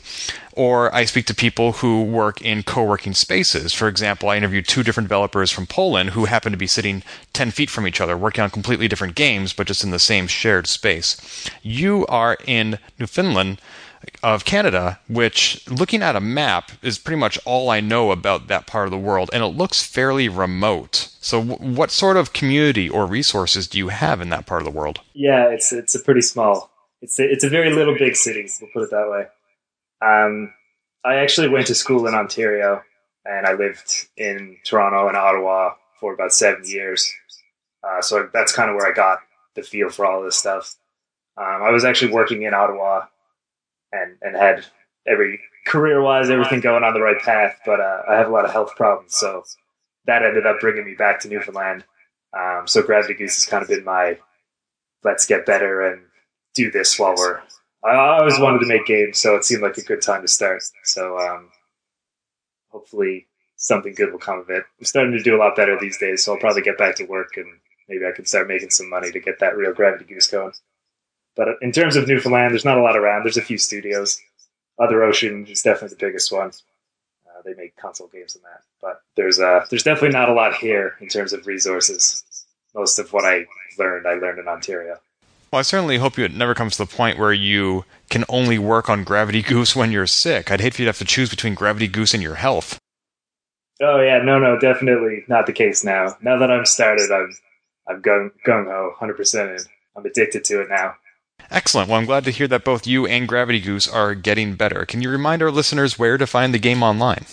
or 0.53 0.93
I 0.93 1.05
speak 1.05 1.25
to 1.27 1.35
people 1.35 1.73
who 1.73 2.03
work 2.03 2.41
in 2.41 2.63
co 2.63 2.83
working 2.83 3.13
spaces. 3.13 3.73
For 3.73 3.87
example, 3.87 4.29
I 4.29 4.37
interviewed 4.37 4.67
two 4.67 4.83
different 4.83 5.07
developers 5.07 5.51
from 5.51 5.67
Poland 5.67 6.11
who 6.11 6.25
happen 6.25 6.51
to 6.51 6.57
be 6.57 6.67
sitting 6.67 7.03
10 7.33 7.51
feet 7.51 7.69
from 7.69 7.87
each 7.87 8.01
other, 8.01 8.17
working 8.17 8.43
on 8.43 8.49
completely 8.49 8.87
different 8.87 9.15
games, 9.15 9.53
but 9.53 9.67
just 9.67 9.83
in 9.83 9.91
the 9.91 9.99
same 9.99 10.27
shared 10.27 10.67
space. 10.67 11.49
You 11.61 12.05
are 12.07 12.37
in 12.45 12.79
Newfoundland 12.99 13.59
of 14.23 14.45
Canada, 14.45 14.99
which, 15.07 15.67
looking 15.69 16.01
at 16.01 16.15
a 16.15 16.21
map, 16.21 16.71
is 16.81 16.97
pretty 16.97 17.19
much 17.19 17.39
all 17.45 17.69
I 17.69 17.79
know 17.79 18.11
about 18.11 18.47
that 18.47 18.67
part 18.67 18.85
of 18.85 18.91
the 18.91 18.97
world, 18.97 19.29
and 19.33 19.43
it 19.43 19.47
looks 19.47 19.83
fairly 19.83 20.29
remote. 20.29 21.09
So, 21.19 21.43
w- 21.43 21.75
what 21.75 21.91
sort 21.91 22.17
of 22.17 22.33
community 22.33 22.89
or 22.89 23.05
resources 23.05 23.67
do 23.67 23.77
you 23.77 23.89
have 23.89 24.21
in 24.21 24.29
that 24.29 24.45
part 24.45 24.61
of 24.61 24.65
the 24.65 24.77
world? 24.77 24.99
Yeah, 25.13 25.49
it's 25.49 25.71
it's 25.73 25.95
a 25.95 25.99
pretty 25.99 26.21
small. 26.21 26.71
It's 27.01 27.19
a, 27.19 27.23
it's 27.23 27.43
a 27.43 27.49
very 27.49 27.73
little 27.73 27.97
big 27.97 28.15
city. 28.15 28.47
We'll 28.61 28.69
put 28.73 28.83
it 28.83 28.91
that 28.91 29.09
way. 29.09 29.25
Um, 30.01 30.53
I 31.03 31.15
actually 31.15 31.49
went 31.49 31.67
to 31.67 31.75
school 31.75 32.07
in 32.07 32.13
Ontario, 32.13 32.83
and 33.25 33.45
I 33.45 33.53
lived 33.53 34.07
in 34.17 34.57
Toronto 34.63 35.07
and 35.07 35.17
Ottawa 35.17 35.73
for 35.99 36.13
about 36.13 36.33
seven 36.33 36.63
years. 36.65 37.11
Uh, 37.83 38.01
so 38.01 38.29
that's 38.33 38.53
kind 38.53 38.69
of 38.69 38.75
where 38.75 38.87
I 38.87 38.93
got 38.93 39.19
the 39.55 39.63
feel 39.63 39.89
for 39.89 40.05
all 40.05 40.23
this 40.23 40.37
stuff. 40.37 40.75
Um, 41.37 41.63
I 41.63 41.71
was 41.71 41.85
actually 41.85 42.11
working 42.11 42.43
in 42.43 42.53
Ottawa, 42.53 43.05
and 43.91 44.17
and 44.21 44.35
had 44.35 44.65
every 45.07 45.39
career 45.65 46.01
wise 46.01 46.29
everything 46.29 46.59
going 46.59 46.83
on 46.83 46.93
the 46.93 47.01
right 47.01 47.19
path, 47.19 47.59
but 47.65 47.79
uh, 47.79 48.01
I 48.09 48.15
have 48.15 48.27
a 48.27 48.31
lot 48.31 48.45
of 48.45 48.51
health 48.51 48.75
problems, 48.75 49.15
so 49.15 49.43
that 50.05 50.23
ended 50.23 50.45
up 50.45 50.59
bringing 50.59 50.85
me 50.85 50.95
back 50.95 51.19
to 51.21 51.27
Newfoundland. 51.27 51.83
Um, 52.37 52.63
so 52.65 52.81
Gravity 52.81 53.13
Goose 53.13 53.35
has 53.35 53.45
kind 53.45 53.61
of 53.61 53.69
been 53.69 53.83
my 53.83 54.17
let's 55.03 55.25
get 55.25 55.45
better 55.45 55.81
and 55.81 56.03
do 56.53 56.71
this 56.71 56.97
while 56.99 57.15
we're 57.15 57.41
I 57.83 57.95
always 57.95 58.39
wanted 58.39 58.59
to 58.59 58.67
make 58.67 58.85
games, 58.85 59.17
so 59.17 59.35
it 59.35 59.43
seemed 59.43 59.63
like 59.63 59.77
a 59.77 59.81
good 59.81 60.01
time 60.01 60.21
to 60.21 60.27
start. 60.27 60.61
So 60.83 61.17
um, 61.17 61.49
hopefully 62.69 63.27
something 63.55 63.93
good 63.95 64.11
will 64.11 64.19
come 64.19 64.39
of 64.39 64.49
it. 64.49 64.63
I'm 64.79 64.85
starting 64.85 65.13
to 65.13 65.23
do 65.23 65.35
a 65.35 65.39
lot 65.39 65.55
better 65.55 65.77
these 65.79 65.97
days, 65.97 66.23
so 66.23 66.33
I'll 66.33 66.39
probably 66.39 66.61
get 66.61 66.77
back 66.77 66.95
to 66.97 67.05
work 67.05 67.37
and 67.37 67.47
maybe 67.89 68.05
I 68.05 68.11
can 68.11 68.25
start 68.25 68.47
making 68.47 68.69
some 68.69 68.89
money 68.89 69.11
to 69.11 69.19
get 69.19 69.39
that 69.39 69.57
real 69.57 69.73
Gravity 69.73 70.05
Goose 70.05 70.27
going. 70.27 70.53
But 71.35 71.47
in 71.61 71.71
terms 71.71 71.95
of 71.95 72.07
Newfoundland, 72.07 72.51
there's 72.51 72.65
not 72.65 72.77
a 72.77 72.81
lot 72.81 72.97
around. 72.97 73.23
There's 73.23 73.37
a 73.37 73.41
few 73.41 73.57
studios. 73.57 74.19
Other 74.79 75.03
Ocean 75.03 75.45
is 75.47 75.61
definitely 75.61 75.95
the 75.95 76.05
biggest 76.05 76.31
one. 76.31 76.49
Uh, 77.27 77.41
they 77.45 77.53
make 77.53 77.75
console 77.77 78.07
games 78.07 78.35
and 78.35 78.43
that, 78.43 78.61
but 78.81 79.01
there's 79.15 79.39
uh, 79.39 79.65
there's 79.69 79.83
definitely 79.83 80.17
not 80.17 80.29
a 80.29 80.33
lot 80.33 80.55
here 80.55 80.95
in 80.99 81.07
terms 81.07 81.33
of 81.33 81.47
resources. 81.47 82.23
Most 82.73 82.99
of 82.99 83.13
what 83.13 83.25
I 83.25 83.45
learned, 83.77 84.07
I 84.07 84.13
learned 84.13 84.39
in 84.39 84.47
Ontario. 84.47 84.97
Well, 85.51 85.59
I 85.59 85.63
certainly 85.63 85.97
hope 85.97 86.17
it 86.17 86.33
never 86.33 86.55
comes 86.55 86.77
to 86.77 86.85
the 86.85 86.95
point 86.95 87.19
where 87.19 87.33
you 87.33 87.83
can 88.09 88.23
only 88.29 88.57
work 88.57 88.89
on 88.89 89.03
Gravity 89.03 89.41
Goose 89.41 89.75
when 89.75 89.91
you're 89.91 90.07
sick. 90.07 90.49
I'd 90.49 90.61
hate 90.61 90.73
for 90.73 90.81
you 90.81 90.85
to 90.85 90.89
have 90.89 90.97
to 90.99 91.05
choose 91.05 91.29
between 91.29 91.55
Gravity 91.55 91.89
Goose 91.89 92.13
and 92.13 92.23
your 92.23 92.35
health. 92.35 92.79
Oh 93.81 93.99
yeah, 93.99 94.19
no, 94.23 94.39
no, 94.39 94.57
definitely 94.57 95.25
not 95.27 95.47
the 95.47 95.53
case 95.53 95.83
now. 95.83 96.15
Now 96.21 96.37
that 96.37 96.51
I'm 96.51 96.65
started, 96.65 97.11
I'm 97.11 97.35
I'm 97.87 98.01
gung 98.01 98.31
gung 98.45 98.65
ho, 98.65 98.93
hundred 98.97 99.17
percent 99.17 99.51
in. 99.51 99.65
I'm 99.95 100.05
addicted 100.05 100.45
to 100.45 100.61
it 100.61 100.69
now. 100.69 100.95
Excellent. 101.49 101.89
Well, 101.89 101.99
I'm 101.99 102.05
glad 102.05 102.23
to 102.25 102.31
hear 102.31 102.47
that 102.47 102.63
both 102.63 102.85
you 102.85 103.05
and 103.05 103.27
Gravity 103.27 103.59
Goose 103.59 103.87
are 103.87 104.13
getting 104.13 104.55
better. 104.55 104.85
Can 104.85 105.01
you 105.01 105.09
remind 105.09 105.41
our 105.41 105.51
listeners 105.51 105.97
where 105.97 106.17
to 106.17 106.27
find 106.27 106.53
the 106.53 106.59
game 106.59 106.83
online? 106.83 107.25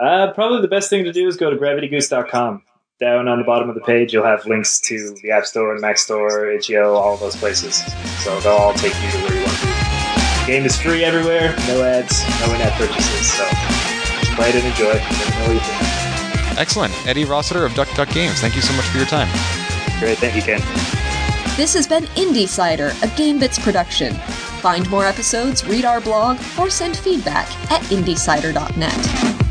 Uh, 0.00 0.32
probably 0.32 0.60
the 0.60 0.68
best 0.68 0.90
thing 0.90 1.04
to 1.04 1.12
do 1.12 1.26
is 1.26 1.36
go 1.36 1.50
to 1.50 1.56
gravitygoose.com 1.56 2.62
down 2.98 3.28
on 3.28 3.38
the 3.38 3.44
bottom 3.44 3.68
of 3.68 3.74
the 3.74 3.80
page, 3.82 4.12
you'll 4.12 4.24
have 4.24 4.46
links 4.46 4.80
to 4.80 5.14
the 5.22 5.30
App 5.30 5.44
Store 5.44 5.72
and 5.72 5.80
Mac 5.80 5.98
Store, 5.98 6.50
itch.io, 6.50 6.94
all 6.94 7.14
of 7.14 7.20
those 7.20 7.36
places. 7.36 7.76
So 8.24 8.38
they'll 8.40 8.52
all 8.52 8.72
take 8.74 8.94
you 9.02 9.10
to 9.10 9.18
where 9.18 9.34
you 9.34 9.40
want 9.44 9.58
to 9.58 9.66
be. 9.66 9.72
The 9.72 10.46
game 10.46 10.64
is 10.64 10.80
free 10.80 11.04
everywhere, 11.04 11.54
no 11.66 11.82
ads, 11.82 12.22
no 12.40 12.54
in-app 12.54 12.72
purchases. 12.78 13.32
So 13.32 13.44
just 14.20 14.32
play 14.32 14.48
it 14.48 14.54
and 14.54 14.66
enjoy. 14.66 14.94
Know 14.94 16.58
Excellent. 16.58 16.94
Eddie 17.06 17.24
Rossiter 17.24 17.64
of 17.66 17.74
Duck 17.74 17.92
Duck 17.94 18.08
Games, 18.10 18.40
thank 18.40 18.56
you 18.56 18.62
so 18.62 18.72
much 18.74 18.86
for 18.86 18.98
your 18.98 19.06
time. 19.06 19.28
Great, 20.00 20.18
thank 20.18 20.36
you, 20.36 20.42
Ken. 20.42 21.05
This 21.56 21.72
has 21.72 21.86
been 21.86 22.04
Indiecider, 22.16 22.90
a 23.02 23.06
GameBits 23.16 23.62
production. 23.62 24.12
Find 24.60 24.88
more 24.90 25.06
episodes, 25.06 25.66
read 25.66 25.86
our 25.86 26.02
blog, 26.02 26.38
or 26.58 26.68
send 26.68 26.98
feedback 26.98 27.48
at 27.72 27.80
indiecider.net. 27.84 29.45